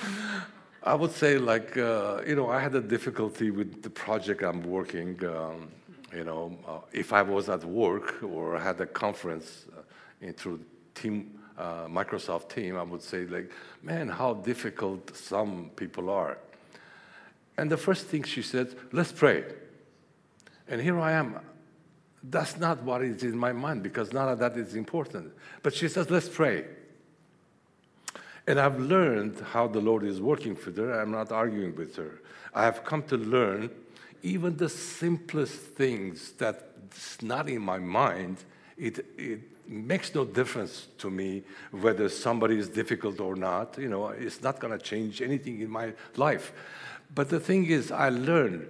I 0.83 0.95
would 0.95 1.11
say, 1.11 1.37
like, 1.37 1.77
uh, 1.77 2.21
you 2.25 2.35
know, 2.35 2.49
I 2.49 2.59
had 2.59 2.73
a 2.73 2.81
difficulty 2.81 3.51
with 3.51 3.83
the 3.83 3.89
project 3.89 4.41
I'm 4.41 4.63
working. 4.63 5.23
Um, 5.25 5.69
you 6.15 6.23
know, 6.23 6.57
uh, 6.67 6.79
if 6.91 7.13
I 7.13 7.21
was 7.21 7.49
at 7.49 7.63
work 7.63 8.23
or 8.23 8.59
had 8.59 8.81
a 8.81 8.87
conference 8.87 9.65
uh, 9.77 10.31
through 10.35 10.61
team 10.95 11.39
uh, 11.57 11.85
Microsoft 11.85 12.49
team, 12.49 12.77
I 12.77 12.83
would 12.83 13.03
say, 13.03 13.25
like, 13.25 13.51
man, 13.83 14.07
how 14.07 14.33
difficult 14.33 15.15
some 15.15 15.69
people 15.75 16.09
are. 16.09 16.37
And 17.57 17.69
the 17.69 17.77
first 17.77 18.07
thing 18.07 18.23
she 18.23 18.41
said, 18.41 18.73
let's 18.93 19.11
pray. 19.11 19.43
And 20.67 20.81
here 20.81 20.99
I 20.99 21.11
am. 21.11 21.39
That's 22.23 22.57
not 22.57 22.83
what 22.83 23.01
is 23.01 23.23
in 23.23 23.37
my 23.37 23.53
mind 23.53 23.83
because 23.83 24.11
none 24.11 24.27
of 24.27 24.39
that 24.39 24.57
is 24.57 24.75
important. 24.75 25.33
But 25.63 25.73
she 25.73 25.87
says, 25.87 26.09
let's 26.09 26.27
pray. 26.27 26.65
And 28.45 28.59
I've 28.59 28.79
learned 28.79 29.39
how 29.51 29.67
the 29.67 29.79
Lord 29.79 30.03
is 30.03 30.19
working 30.19 30.55
for 30.55 30.71
her. 30.71 30.99
I'm 30.99 31.11
not 31.11 31.31
arguing 31.31 31.75
with 31.75 31.95
her. 31.95 32.21
I 32.53 32.65
have 32.65 32.83
come 32.83 33.03
to 33.03 33.17
learn 33.17 33.69
even 34.21 34.57
the 34.57 34.69
simplest 34.69 35.55
things 35.55 36.31
that's 36.31 37.21
not 37.21 37.47
in 37.49 37.61
my 37.61 37.79
mind, 37.79 38.43
it, 38.77 39.05
it 39.17 39.41
makes 39.67 40.13
no 40.15 40.25
difference 40.25 40.87
to 40.97 41.09
me 41.09 41.43
whether 41.71 42.09
somebody 42.09 42.57
is 42.57 42.69
difficult 42.69 43.19
or 43.19 43.35
not. 43.35 43.77
You 43.77 43.87
know, 43.87 44.07
it's 44.07 44.41
not 44.41 44.59
going 44.59 44.77
to 44.77 44.83
change 44.83 45.21
anything 45.21 45.61
in 45.61 45.69
my 45.69 45.93
life. 46.15 46.51
But 47.13 47.29
the 47.29 47.39
thing 47.39 47.65
is, 47.65 47.91
I 47.91 48.09
learn 48.09 48.67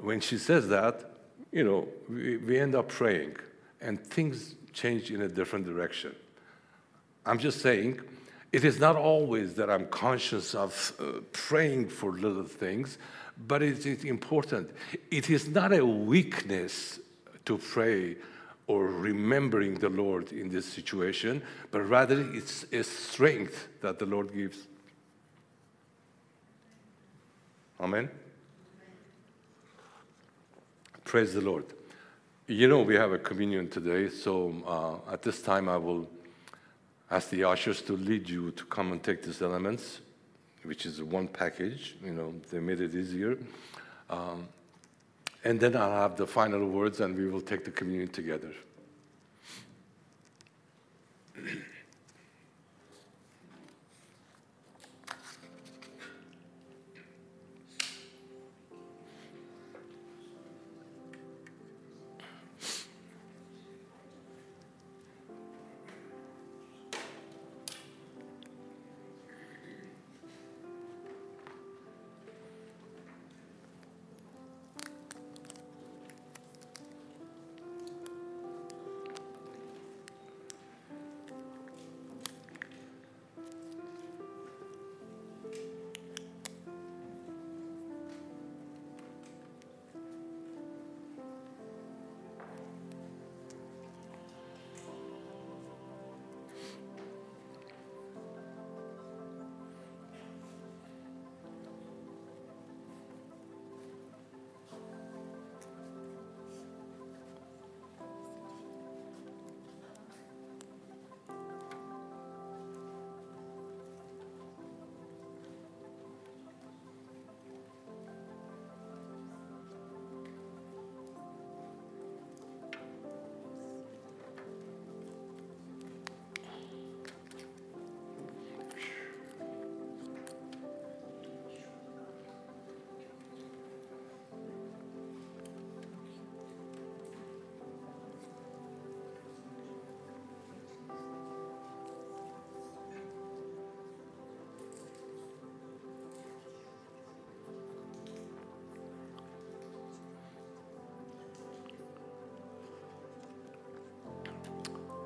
when 0.00 0.20
she 0.20 0.38
says 0.38 0.68
that, 0.68 1.10
you 1.52 1.64
know, 1.64 1.88
we, 2.08 2.36
we 2.38 2.58
end 2.58 2.74
up 2.74 2.88
praying 2.88 3.36
and 3.80 4.00
things 4.00 4.54
change 4.72 5.10
in 5.10 5.22
a 5.22 5.28
different 5.28 5.66
direction. 5.66 6.14
I'm 7.24 7.38
just 7.38 7.60
saying, 7.60 8.00
it 8.52 8.64
is 8.64 8.78
not 8.80 8.96
always 8.96 9.54
that 9.54 9.68
I'm 9.68 9.86
conscious 9.86 10.54
of 10.54 10.92
uh, 10.98 11.20
praying 11.32 11.88
for 11.88 12.12
little 12.12 12.44
things, 12.44 12.98
but 13.46 13.62
it 13.62 13.84
is 13.84 14.04
important. 14.04 14.70
It 15.10 15.28
is 15.28 15.48
not 15.48 15.72
a 15.72 15.84
weakness 15.84 17.00
to 17.44 17.58
pray 17.58 18.16
or 18.66 18.86
remembering 18.86 19.74
the 19.74 19.88
Lord 19.88 20.32
in 20.32 20.48
this 20.48 20.66
situation, 20.66 21.42
but 21.70 21.80
rather 21.80 22.20
it's 22.32 22.66
a 22.72 22.82
strength 22.82 23.68
that 23.80 23.98
the 23.98 24.06
Lord 24.06 24.32
gives. 24.34 24.66
Amen? 27.80 28.10
Praise 31.08 31.32
the 31.32 31.40
Lord. 31.40 31.64
You 32.48 32.68
know, 32.68 32.82
we 32.82 32.94
have 32.94 33.12
a 33.12 33.18
communion 33.18 33.70
today, 33.70 34.10
so 34.10 34.52
uh, 34.66 35.10
at 35.10 35.22
this 35.22 35.40
time 35.40 35.66
I 35.66 35.78
will 35.78 36.06
ask 37.10 37.30
the 37.30 37.44
ushers 37.44 37.80
to 37.82 37.94
lead 37.96 38.28
you 38.28 38.50
to 38.50 38.64
come 38.66 38.92
and 38.92 39.02
take 39.02 39.22
these 39.22 39.40
elements, 39.40 40.00
which 40.64 40.84
is 40.84 41.02
one 41.02 41.26
package. 41.26 41.96
You 42.04 42.10
know, 42.12 42.34
they 42.50 42.60
made 42.60 42.82
it 42.82 42.94
easier. 42.94 43.38
Um, 44.10 44.48
and 45.44 45.58
then 45.58 45.78
I'll 45.78 46.02
have 46.02 46.18
the 46.18 46.26
final 46.26 46.66
words 46.66 47.00
and 47.00 47.16
we 47.16 47.26
will 47.30 47.40
take 47.40 47.64
the 47.64 47.70
communion 47.70 48.08
together. 48.08 48.52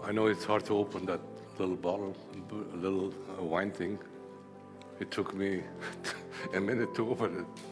I 0.05 0.11
know 0.11 0.27
it's 0.27 0.45
hard 0.45 0.65
to 0.67 0.77
open 0.77 1.07
that 1.07 1.21
little 1.59 1.77
bottle, 1.77 2.17
little 2.75 3.15
wine 3.39 3.71
thing. 3.71 3.99
It 4.99 5.13
took 5.13 5.33
me 5.33 5.63
a 6.55 6.61
minute 6.61 6.93
to 6.97 7.09
open 7.09 7.41
it. 7.41 7.72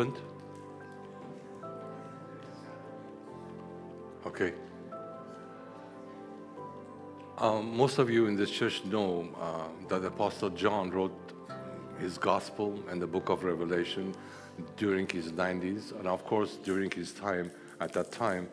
Opened? 0.00 0.18
Okay. 4.24 4.54
Um, 7.36 7.76
most 7.76 7.98
of 7.98 8.08
you 8.08 8.26
in 8.26 8.34
this 8.34 8.50
church 8.50 8.82
know 8.86 9.28
uh, 9.38 9.88
that 9.88 10.02
Apostle 10.06 10.48
John 10.50 10.90
wrote 10.90 11.12
his 11.98 12.16
gospel 12.16 12.82
and 12.88 13.02
the 13.02 13.06
book 13.06 13.28
of 13.28 13.44
Revelation 13.44 14.14
during 14.78 15.06
his 15.06 15.32
90s. 15.32 15.92
And 15.98 16.08
of 16.08 16.24
course, 16.24 16.56
during 16.56 16.90
his 16.90 17.12
time, 17.12 17.50
at 17.78 17.92
that 17.92 18.10
time, 18.10 18.48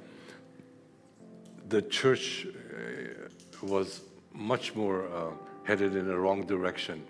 the 1.70 1.82
church 1.82 2.46
uh, 2.46 3.66
was 3.66 4.02
much 4.34 4.76
more 4.76 5.08
uh, 5.08 5.32
headed 5.64 5.96
in 5.96 6.08
the 6.08 6.18
wrong 6.18 6.46
direction. 6.46 7.06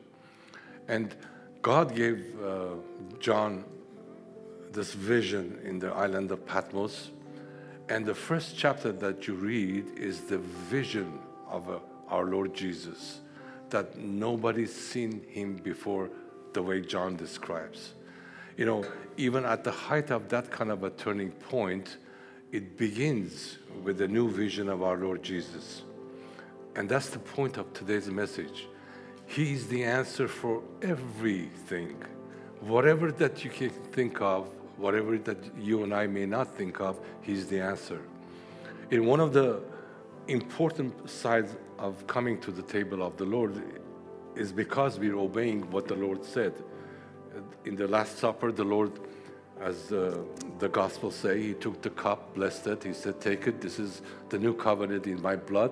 And 0.87 1.15
God 1.63 1.95
gave 1.95 2.35
uh, 2.39 2.75
John 3.19 3.65
this 4.77 4.93
vision 4.93 5.59
in 5.65 5.79
the 5.79 5.91
island 5.91 6.31
of 6.31 6.45
Patmos. 6.45 7.09
And 7.89 8.05
the 8.05 8.13
first 8.13 8.55
chapter 8.55 8.91
that 8.91 9.27
you 9.27 9.33
read 9.33 9.97
is 9.97 10.21
the 10.21 10.37
vision 10.37 11.17
of 11.49 11.67
uh, 11.67 11.79
our 12.09 12.25
Lord 12.25 12.53
Jesus, 12.53 13.21
that 13.71 13.97
nobody's 13.97 14.73
seen 14.73 15.25
him 15.29 15.55
before 15.55 16.11
the 16.53 16.61
way 16.61 16.81
John 16.81 17.15
describes. 17.15 17.95
You 18.55 18.65
know, 18.65 18.85
even 19.17 19.45
at 19.45 19.63
the 19.63 19.71
height 19.71 20.11
of 20.11 20.29
that 20.29 20.51
kind 20.51 20.69
of 20.69 20.83
a 20.83 20.91
turning 20.91 21.31
point, 21.31 21.97
it 22.51 22.77
begins 22.77 23.57
with 23.83 23.99
a 24.01 24.07
new 24.07 24.29
vision 24.29 24.69
of 24.69 24.83
our 24.83 24.95
Lord 24.95 25.23
Jesus. 25.23 25.81
And 26.75 26.87
that's 26.87 27.09
the 27.09 27.19
point 27.19 27.57
of 27.57 27.73
today's 27.73 28.11
message. 28.11 28.67
He 29.25 29.53
is 29.53 29.67
the 29.67 29.83
answer 29.83 30.27
for 30.27 30.61
everything. 30.83 31.95
Whatever 32.61 33.11
that 33.13 33.43
you 33.43 33.49
can 33.49 33.69
think 33.69 34.21
of, 34.21 34.49
Whatever 34.77 35.17
that 35.17 35.37
you 35.57 35.83
and 35.83 35.93
I 35.93 36.07
may 36.07 36.25
not 36.25 36.55
think 36.55 36.79
of, 36.79 36.99
He's 37.21 37.47
the 37.47 37.59
answer. 37.59 38.01
In 38.91 39.05
one 39.05 39.19
of 39.19 39.33
the 39.33 39.61
important 40.27 41.09
sides 41.09 41.55
of 41.79 42.05
coming 42.07 42.39
to 42.41 42.51
the 42.51 42.61
table 42.61 43.01
of 43.03 43.17
the 43.17 43.25
Lord 43.25 43.61
is 44.35 44.51
because 44.51 44.99
we're 44.99 45.17
obeying 45.17 45.69
what 45.71 45.87
the 45.87 45.95
Lord 45.95 46.23
said. 46.23 46.53
In 47.65 47.75
the 47.75 47.87
Last 47.87 48.19
Supper, 48.19 48.51
the 48.51 48.63
Lord, 48.63 48.91
as 49.59 49.91
uh, 49.91 50.19
the 50.59 50.69
Gospels 50.69 51.15
say, 51.15 51.41
He 51.41 51.53
took 51.53 51.81
the 51.81 51.89
cup, 51.89 52.33
blessed 52.35 52.67
it, 52.67 52.83
He 52.83 52.93
said, 52.93 53.19
Take 53.19 53.47
it, 53.47 53.61
this 53.61 53.79
is 53.79 54.01
the 54.29 54.37
new 54.37 54.53
covenant 54.53 55.07
in 55.07 55.21
my 55.21 55.35
blood. 55.35 55.71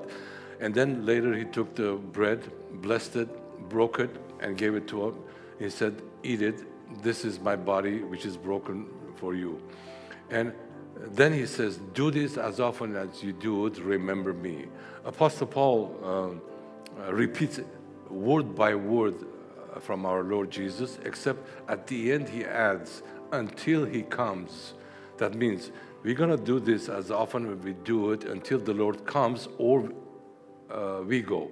And 0.60 0.74
then 0.74 1.06
later 1.06 1.34
He 1.34 1.46
took 1.46 1.76
the 1.76 1.94
bread, 1.94 2.52
blessed 2.82 3.16
it, 3.18 3.70
broke 3.70 4.00
it, 4.00 4.16
and 4.40 4.58
gave 4.58 4.76
it 4.76 4.88
to 4.90 5.08
him. 5.08 5.16
He 5.60 5.70
said, 5.70 6.02
Eat 6.24 6.42
it, 6.42 6.64
this 7.02 7.26
is 7.26 7.40
my 7.40 7.56
body 7.56 8.00
which 8.00 8.26
is 8.26 8.38
broken 8.38 8.88
for 9.16 9.36
you. 9.36 9.62
And 10.30 10.54
then 10.96 11.34
he 11.34 11.46
says, 11.46 11.78
Do 11.94 12.12
this 12.12 12.38
as 12.38 12.60
often 12.60 12.96
as 12.96 13.24
you 13.24 13.34
do 13.34 13.66
it, 13.68 13.78
remember 13.80 14.34
me. 14.34 14.66
Apostle 15.04 15.48
Paul 15.48 16.42
uh, 16.98 17.02
uh, 17.02 17.14
repeats 17.14 17.60
word 18.10 18.56
by 18.56 18.76
word 18.76 19.16
uh, 19.76 19.80
from 19.80 20.06
our 20.06 20.24
Lord 20.24 20.52
Jesus, 20.52 20.98
except 21.04 21.48
at 21.68 21.88
the 21.88 22.12
end 22.12 22.30
he 22.30 22.44
adds, 22.44 23.04
until 23.32 23.86
he 23.86 24.04
comes. 24.04 24.74
That 25.18 25.36
means 25.36 25.72
we're 26.04 26.16
going 26.16 26.30
to 26.30 26.44
do 26.44 26.60
this 26.60 26.88
as 26.88 27.12
often 27.12 27.52
as 27.52 27.58
we 27.64 27.74
do 27.74 28.12
it 28.12 28.24
until 28.24 28.60
the 28.60 28.74
Lord 28.74 29.06
comes 29.06 29.48
or 29.58 29.92
uh, 30.72 31.02
we 31.06 31.22
go. 31.22 31.52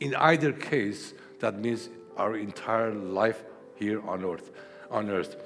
In 0.00 0.14
either 0.14 0.52
case, 0.52 1.14
that 1.40 1.58
means 1.58 1.88
our 2.16 2.36
entire 2.36 2.92
life 2.92 3.44
here 3.78 4.00
on 4.06 4.24
earth. 4.24 4.50
On 4.90 5.10
earth. 5.10 5.36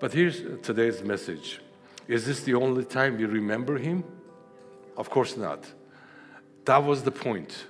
But 0.00 0.12
here's 0.12 0.42
today's 0.62 1.02
message. 1.02 1.60
Is 2.08 2.26
this 2.26 2.42
the 2.42 2.54
only 2.54 2.84
time 2.84 3.16
we 3.16 3.24
remember 3.24 3.78
him? 3.78 4.04
Of 4.96 5.10
course 5.10 5.36
not. 5.36 5.64
That 6.66 6.84
was 6.84 7.02
the 7.02 7.10
point. 7.10 7.66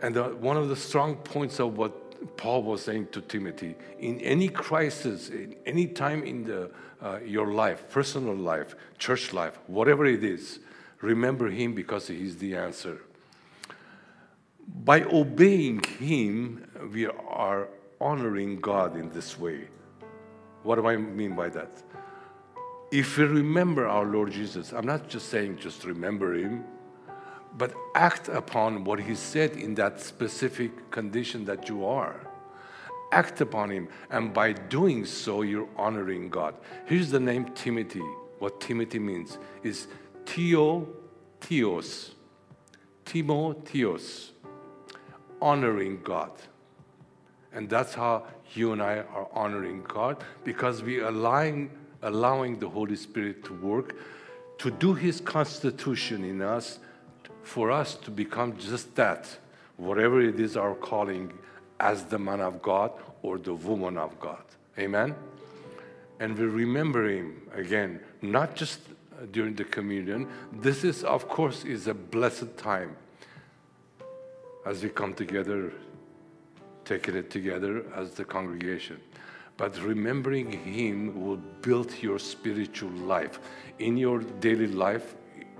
And 0.00 0.14
the, 0.14 0.24
one 0.24 0.56
of 0.56 0.68
the 0.68 0.76
strong 0.76 1.16
points 1.16 1.60
of 1.60 1.76
what 1.76 2.36
Paul 2.36 2.62
was 2.62 2.84
saying 2.84 3.08
to 3.12 3.20
Timothy 3.20 3.74
in 3.98 4.20
any 4.20 4.48
crisis, 4.48 5.28
in 5.28 5.56
any 5.66 5.86
time 5.86 6.22
in 6.22 6.44
the, 6.44 6.70
uh, 7.00 7.18
your 7.24 7.52
life, 7.52 7.88
personal 7.90 8.34
life, 8.34 8.76
church 8.98 9.32
life, 9.32 9.58
whatever 9.66 10.06
it 10.06 10.22
is, 10.22 10.60
remember 11.00 11.48
him 11.48 11.74
because 11.74 12.08
he's 12.08 12.36
the 12.36 12.56
answer. 12.56 13.00
By 14.84 15.02
obeying 15.02 15.82
him, 15.82 16.64
we 16.92 17.06
are 17.06 17.68
honoring 18.02 18.60
God 18.60 18.96
in 18.96 19.10
this 19.10 19.38
way. 19.38 19.68
What 20.62 20.76
do 20.76 20.86
I 20.86 20.96
mean 20.96 21.34
by 21.34 21.48
that? 21.50 21.70
If 22.90 23.16
we 23.16 23.24
remember 23.24 23.86
our 23.86 24.04
Lord 24.04 24.32
Jesus, 24.32 24.72
I'm 24.72 24.86
not 24.86 25.08
just 25.08 25.28
saying 25.28 25.58
just 25.58 25.84
remember 25.84 26.34
him, 26.34 26.64
but 27.56 27.72
act 27.94 28.28
upon 28.28 28.84
what 28.84 29.00
he 29.00 29.14
said 29.14 29.52
in 29.56 29.74
that 29.76 30.00
specific 30.00 30.90
condition 30.90 31.44
that 31.46 31.68
you 31.68 31.86
are. 31.86 32.20
Act 33.10 33.40
upon 33.40 33.70
him, 33.70 33.88
and 34.10 34.32
by 34.32 34.52
doing 34.52 35.04
so, 35.04 35.42
you're 35.42 35.68
honoring 35.76 36.28
God. 36.30 36.54
Here's 36.86 37.10
the 37.10 37.20
name 37.20 37.46
Timothy. 37.54 38.02
What 38.38 38.60
Timothy 38.60 38.98
means 38.98 39.38
is 39.62 39.86
Theo 40.26 40.88
Theos. 41.40 42.14
Timo 43.04 43.64
Theos. 43.66 44.32
Honoring 45.40 46.00
God. 46.02 46.32
And 47.54 47.68
that's 47.68 47.94
how 47.94 48.24
you 48.54 48.72
and 48.72 48.82
I 48.82 48.98
are 48.98 49.28
honoring 49.32 49.82
God 49.86 50.22
because 50.44 50.82
we 50.82 51.00
are 51.00 51.08
allowing, 51.08 51.70
allowing 52.02 52.58
the 52.58 52.68
Holy 52.68 52.96
Spirit 52.96 53.44
to 53.44 53.54
work 53.54 53.96
to 54.58 54.70
do 54.70 54.94
His 54.94 55.20
constitution 55.20 56.24
in 56.24 56.40
us 56.40 56.78
for 57.42 57.70
us 57.70 57.96
to 57.96 58.10
become 58.10 58.56
just 58.56 58.94
that, 58.94 59.28
whatever 59.76 60.20
it 60.20 60.38
is 60.38 60.56
our 60.56 60.74
calling 60.74 61.32
as 61.80 62.04
the 62.04 62.18
man 62.18 62.40
of 62.40 62.62
God 62.62 62.92
or 63.22 63.38
the 63.38 63.54
woman 63.54 63.98
of 63.98 64.18
God. 64.20 64.44
Amen? 64.78 65.14
And 66.20 66.38
we 66.38 66.44
remember 66.44 67.08
Him 67.08 67.42
again, 67.54 68.00
not 68.20 68.54
just 68.54 68.80
during 69.32 69.54
the 69.54 69.64
communion. 69.64 70.28
This 70.52 70.84
is, 70.84 71.04
of 71.04 71.28
course, 71.28 71.64
is 71.64 71.88
a 71.88 71.94
blessed 71.94 72.56
time 72.56 72.96
as 74.64 74.82
we 74.82 74.88
come 74.88 75.14
together 75.14 75.72
taking 76.84 77.14
it 77.16 77.30
together 77.30 77.84
as 77.94 78.12
the 78.12 78.24
congregation. 78.24 79.00
But 79.56 79.78
remembering 79.82 80.50
Him 80.50 81.24
will 81.24 81.36
build 81.36 81.92
your 82.02 82.18
spiritual 82.18 82.90
life 82.90 83.38
in 83.78 83.96
your 83.96 84.20
daily 84.20 84.66
life, 84.66 85.14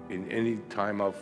in 0.09 0.31
any 0.31 0.57
time 0.71 1.01
of 1.01 1.17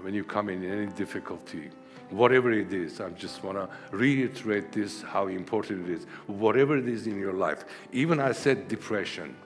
when 0.00 0.14
you 0.14 0.24
come 0.24 0.48
in 0.48 0.64
any 0.64 0.86
difficulty, 0.86 1.70
whatever 2.10 2.52
it 2.52 2.72
is. 2.72 3.00
I 3.00 3.10
just 3.10 3.42
want 3.42 3.58
to 3.58 3.68
reiterate 3.90 4.72
this 4.72 5.02
how 5.02 5.26
important 5.26 5.88
it 5.88 5.94
is. 5.94 6.06
Whatever 6.26 6.76
it 6.76 6.88
is 6.88 7.06
in 7.06 7.18
your 7.18 7.32
life, 7.32 7.64
even 7.92 8.20
I 8.20 8.32
said 8.32 8.68
depression, 8.68 9.36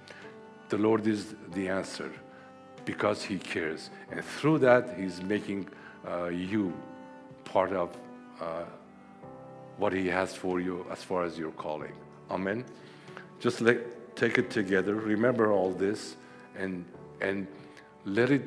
the 0.68 0.78
Lord 0.78 1.06
is 1.06 1.34
the 1.52 1.68
answer 1.68 2.12
because 2.84 3.22
He 3.22 3.38
cares, 3.38 3.90
and 4.10 4.24
through 4.24 4.58
that 4.58 4.96
He's 4.98 5.22
making 5.22 5.68
uh, 6.06 6.26
you 6.26 6.72
part 7.44 7.72
of. 7.72 7.96
Uh, 8.40 8.64
what 9.80 9.92
He 9.92 10.06
has 10.08 10.34
for 10.34 10.60
you 10.60 10.86
as 10.90 11.02
far 11.02 11.24
as 11.24 11.38
your 11.38 11.52
calling. 11.52 11.94
Amen. 12.30 12.64
Just 13.40 13.60
let, 13.60 14.14
take 14.14 14.38
it 14.38 14.50
together. 14.50 14.94
Remember 14.94 15.50
all 15.50 15.72
this, 15.72 16.16
and 16.56 16.84
and 17.20 17.46
let 18.04 18.30
it 18.30 18.44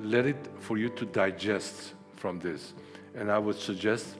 let 0.00 0.26
it 0.26 0.48
for 0.58 0.78
you 0.78 0.88
to 0.88 1.04
digest 1.04 1.94
from 2.16 2.38
this. 2.40 2.72
And 3.14 3.30
I 3.30 3.38
would 3.38 3.56
suggest, 3.56 4.16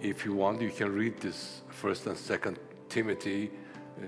if 0.00 0.24
you 0.24 0.34
want, 0.34 0.60
you 0.60 0.70
can 0.70 0.92
read 0.92 1.18
this 1.20 1.62
First 1.68 2.06
and 2.06 2.16
Second 2.16 2.58
Timothy 2.88 3.50
uh, 3.50 4.06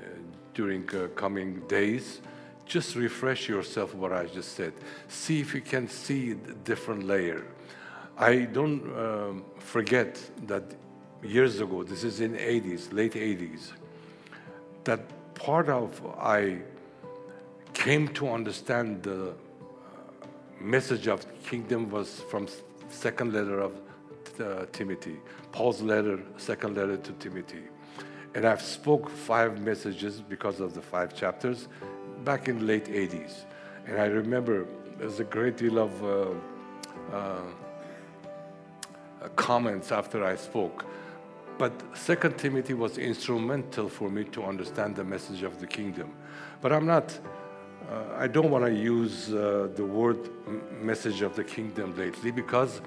during 0.55 0.89
uh, 0.95 1.09
coming 1.15 1.61
days. 1.69 2.21
Just 2.65 2.97
refresh 2.97 3.49
yourself 3.49 3.95
what 3.95 4.13
I 4.13 4.27
just 4.27 4.57
said. 4.57 4.73
See 5.09 5.41
if 5.41 5.55
you 5.55 5.61
can 5.61 5.89
see 5.89 6.33
a 6.33 6.35
different 6.35 7.05
layer. 7.05 7.45
I 8.19 8.41
don't 8.41 8.83
um, 8.99 9.45
forget 9.59 10.21
that 10.47 10.65
years 11.23 11.61
ago, 11.61 11.83
this 11.83 12.05
is 12.05 12.21
in 12.21 12.35
80s, 12.35 12.93
late 12.93 13.15
80s, 13.15 13.73
that 14.85 15.01
part 15.35 15.69
of 15.69 16.01
I 16.19 16.59
came 17.75 18.09
to 18.09 18.31
understand 18.31 19.03
the 19.03 19.31
uh, 19.31 19.33
message 20.61 21.09
of 21.09 21.27
kingdom 21.43 21.91
was 21.91 22.21
from 22.31 22.49
second 22.89 23.33
letter 23.33 23.61
of 23.61 23.73
uh, 24.41 24.67
Timothy, 24.73 25.17
Paul's 25.53 25.83
letter, 25.83 26.21
second 26.37 26.77
letter 26.77 26.97
to 26.97 27.13
Timothy. 27.13 27.65
And 28.35 28.45
I've 28.45 28.63
spoke 28.63 29.09
five 29.09 29.61
messages 29.61 30.21
because 30.21 30.61
of 30.61 30.75
the 30.75 30.83
five 30.83 31.15
chapters 31.15 31.69
back 32.25 32.49
in 32.49 32.67
late 32.67 32.87
80s. 32.87 33.45
And 33.87 33.99
I 33.99 34.07
remember 34.07 34.67
there's 34.99 35.21
a 35.21 35.25
great 35.25 35.57
deal 35.57 35.79
of 35.79 36.05
uh, 36.05 37.17
uh, 37.17 37.41
comments 39.37 39.93
after 39.93 40.25
I 40.25 40.37
spoke. 40.37 40.85
But 41.59 41.73
Second 41.97 42.37
Timothy 42.37 42.75
was 42.75 42.99
instrumental 42.99 43.89
for 43.89 44.11
me 44.11 44.25
to 44.25 44.45
understand 44.45 44.97
the 44.97 45.05
message 45.05 45.43
of 45.43 45.59
the 45.59 45.67
kingdom. 45.67 46.13
But 46.61 46.73
I'm 46.73 46.87
not, 46.87 47.19
uh, 47.91 48.17
I 48.19 48.27
don't 48.27 48.51
want 48.51 48.65
to 48.67 48.75
use 48.75 49.33
uh, 49.33 49.69
the 49.75 49.85
word 49.85 50.19
message 50.83 51.23
of 51.23 51.35
the 51.35 51.45
kingdom 51.45 51.97
lately 51.97 52.31
because 52.31 52.83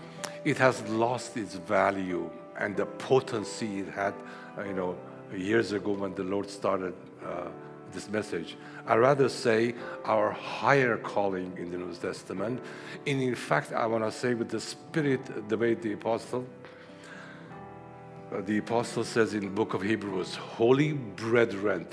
it 0.46 0.58
has 0.58 0.84
lost 0.90 1.36
its 1.36 1.56
value 1.56 2.30
and 2.58 2.76
the 2.76 2.86
potency 2.86 3.80
it 3.80 3.90
had, 3.90 4.14
uh, 4.58 4.64
you 4.64 4.74
know, 4.74 4.96
years 5.36 5.72
ago 5.72 5.94
when 5.94 6.14
the 6.14 6.24
Lord 6.24 6.50
started 6.50 6.94
uh, 7.26 7.48
this 7.92 8.08
message. 8.10 8.56
I 8.86 8.96
rather 8.96 9.30
say 9.30 9.74
our 10.06 10.32
higher 10.32 10.98
calling 10.98 11.54
in 11.58 11.72
the 11.72 11.78
New 11.78 11.94
Testament. 11.94 12.62
And 13.08 13.22
in 13.22 13.36
fact, 13.36 13.74
I 13.74 13.88
want 13.88 14.04
to 14.04 14.12
say 14.12 14.36
with 14.36 14.50
the 14.50 14.60
Spirit, 14.60 15.50
the 15.50 15.58
way 15.58 15.74
the 15.74 15.94
apostle 15.94 16.46
the 18.32 18.60
apostle 18.60 19.04
says 19.04 19.34
in 19.34 19.42
the 19.42 19.50
book 19.50 19.74
of 19.74 19.82
Hebrews, 19.82 20.36
holy 20.36 20.94
brethren, 20.94 21.88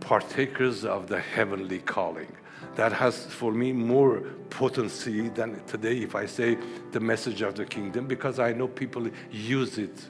partakers 0.00 0.84
of 0.84 1.08
the 1.08 1.20
heavenly 1.20 1.80
calling. 1.80 2.32
That 2.76 2.92
has 2.92 3.26
for 3.26 3.52
me 3.52 3.72
more 3.72 4.20
potency 4.50 5.28
than 5.28 5.62
today 5.66 5.98
if 5.98 6.14
I 6.14 6.26
say 6.26 6.56
the 6.92 7.00
message 7.00 7.42
of 7.42 7.54
the 7.54 7.64
kingdom 7.64 8.06
because 8.06 8.38
I 8.38 8.52
know 8.52 8.68
people 8.68 9.08
use 9.30 9.78
it. 9.78 10.08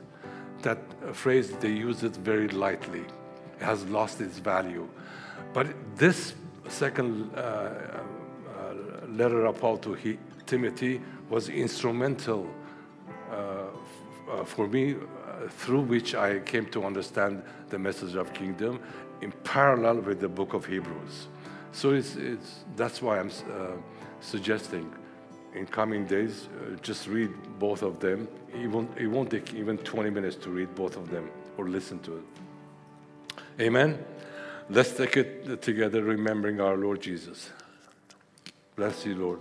That 0.62 0.78
phrase, 1.14 1.52
they 1.52 1.70
use 1.70 2.02
it 2.02 2.16
very 2.16 2.48
lightly. 2.48 3.00
It 3.60 3.64
has 3.64 3.84
lost 3.86 4.20
its 4.20 4.38
value. 4.38 4.88
But 5.52 5.68
this 5.96 6.34
second 6.68 7.32
uh, 7.34 7.40
uh, 7.40 8.74
letter 9.08 9.46
of 9.46 9.60
Paul 9.60 9.78
to 9.78 9.94
he, 9.94 10.18
Timothy 10.46 11.00
was 11.30 11.48
instrumental 11.48 12.48
uh, 13.30 13.34
uh, 14.30 14.44
for 14.44 14.68
me 14.68 14.96
through 15.48 15.82
which 15.82 16.14
I 16.14 16.40
came 16.40 16.66
to 16.66 16.84
understand 16.84 17.42
the 17.70 17.78
message 17.78 18.14
of 18.14 18.32
kingdom 18.34 18.80
in 19.20 19.32
parallel 19.44 19.96
with 20.00 20.20
the 20.20 20.28
book 20.28 20.54
of 20.54 20.66
Hebrews. 20.66 21.28
So 21.72 21.92
it's, 21.92 22.16
it's, 22.16 22.64
that's 22.76 23.02
why 23.02 23.18
I'm 23.18 23.30
uh, 23.50 23.72
suggesting 24.20 24.92
in 25.54 25.66
coming 25.66 26.06
days, 26.06 26.48
uh, 26.60 26.76
just 26.82 27.08
read 27.08 27.30
both 27.58 27.82
of 27.82 28.00
them. 28.00 28.28
It 28.54 28.68
won't, 28.68 28.96
it 28.98 29.06
won't 29.06 29.30
take 29.30 29.54
even 29.54 29.78
20 29.78 30.10
minutes 30.10 30.36
to 30.36 30.50
read 30.50 30.74
both 30.74 30.96
of 30.96 31.10
them 31.10 31.30
or 31.56 31.68
listen 31.68 31.98
to 32.00 32.16
it. 32.16 33.42
Amen. 33.60 34.04
Let's 34.70 34.92
take 34.92 35.16
it 35.16 35.62
together, 35.62 36.02
remembering 36.04 36.60
our 36.60 36.76
Lord 36.76 37.00
Jesus. 37.00 37.50
Bless 38.76 39.04
you, 39.06 39.16
Lord. 39.16 39.40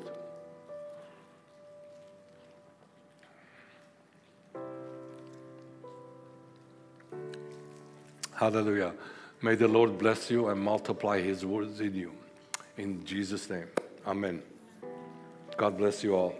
Hallelujah. 8.37 8.93
May 9.41 9.55
the 9.55 9.67
Lord 9.67 9.97
bless 9.97 10.29
you 10.29 10.49
and 10.49 10.61
multiply 10.61 11.19
his 11.19 11.43
words 11.43 11.81
in 11.81 11.95
you. 11.95 12.11
In 12.77 13.03
Jesus' 13.03 13.49
name. 13.49 13.67
Amen. 14.05 14.43
God 15.57 15.75
bless 15.75 16.03
you 16.03 16.15
all. 16.15 16.35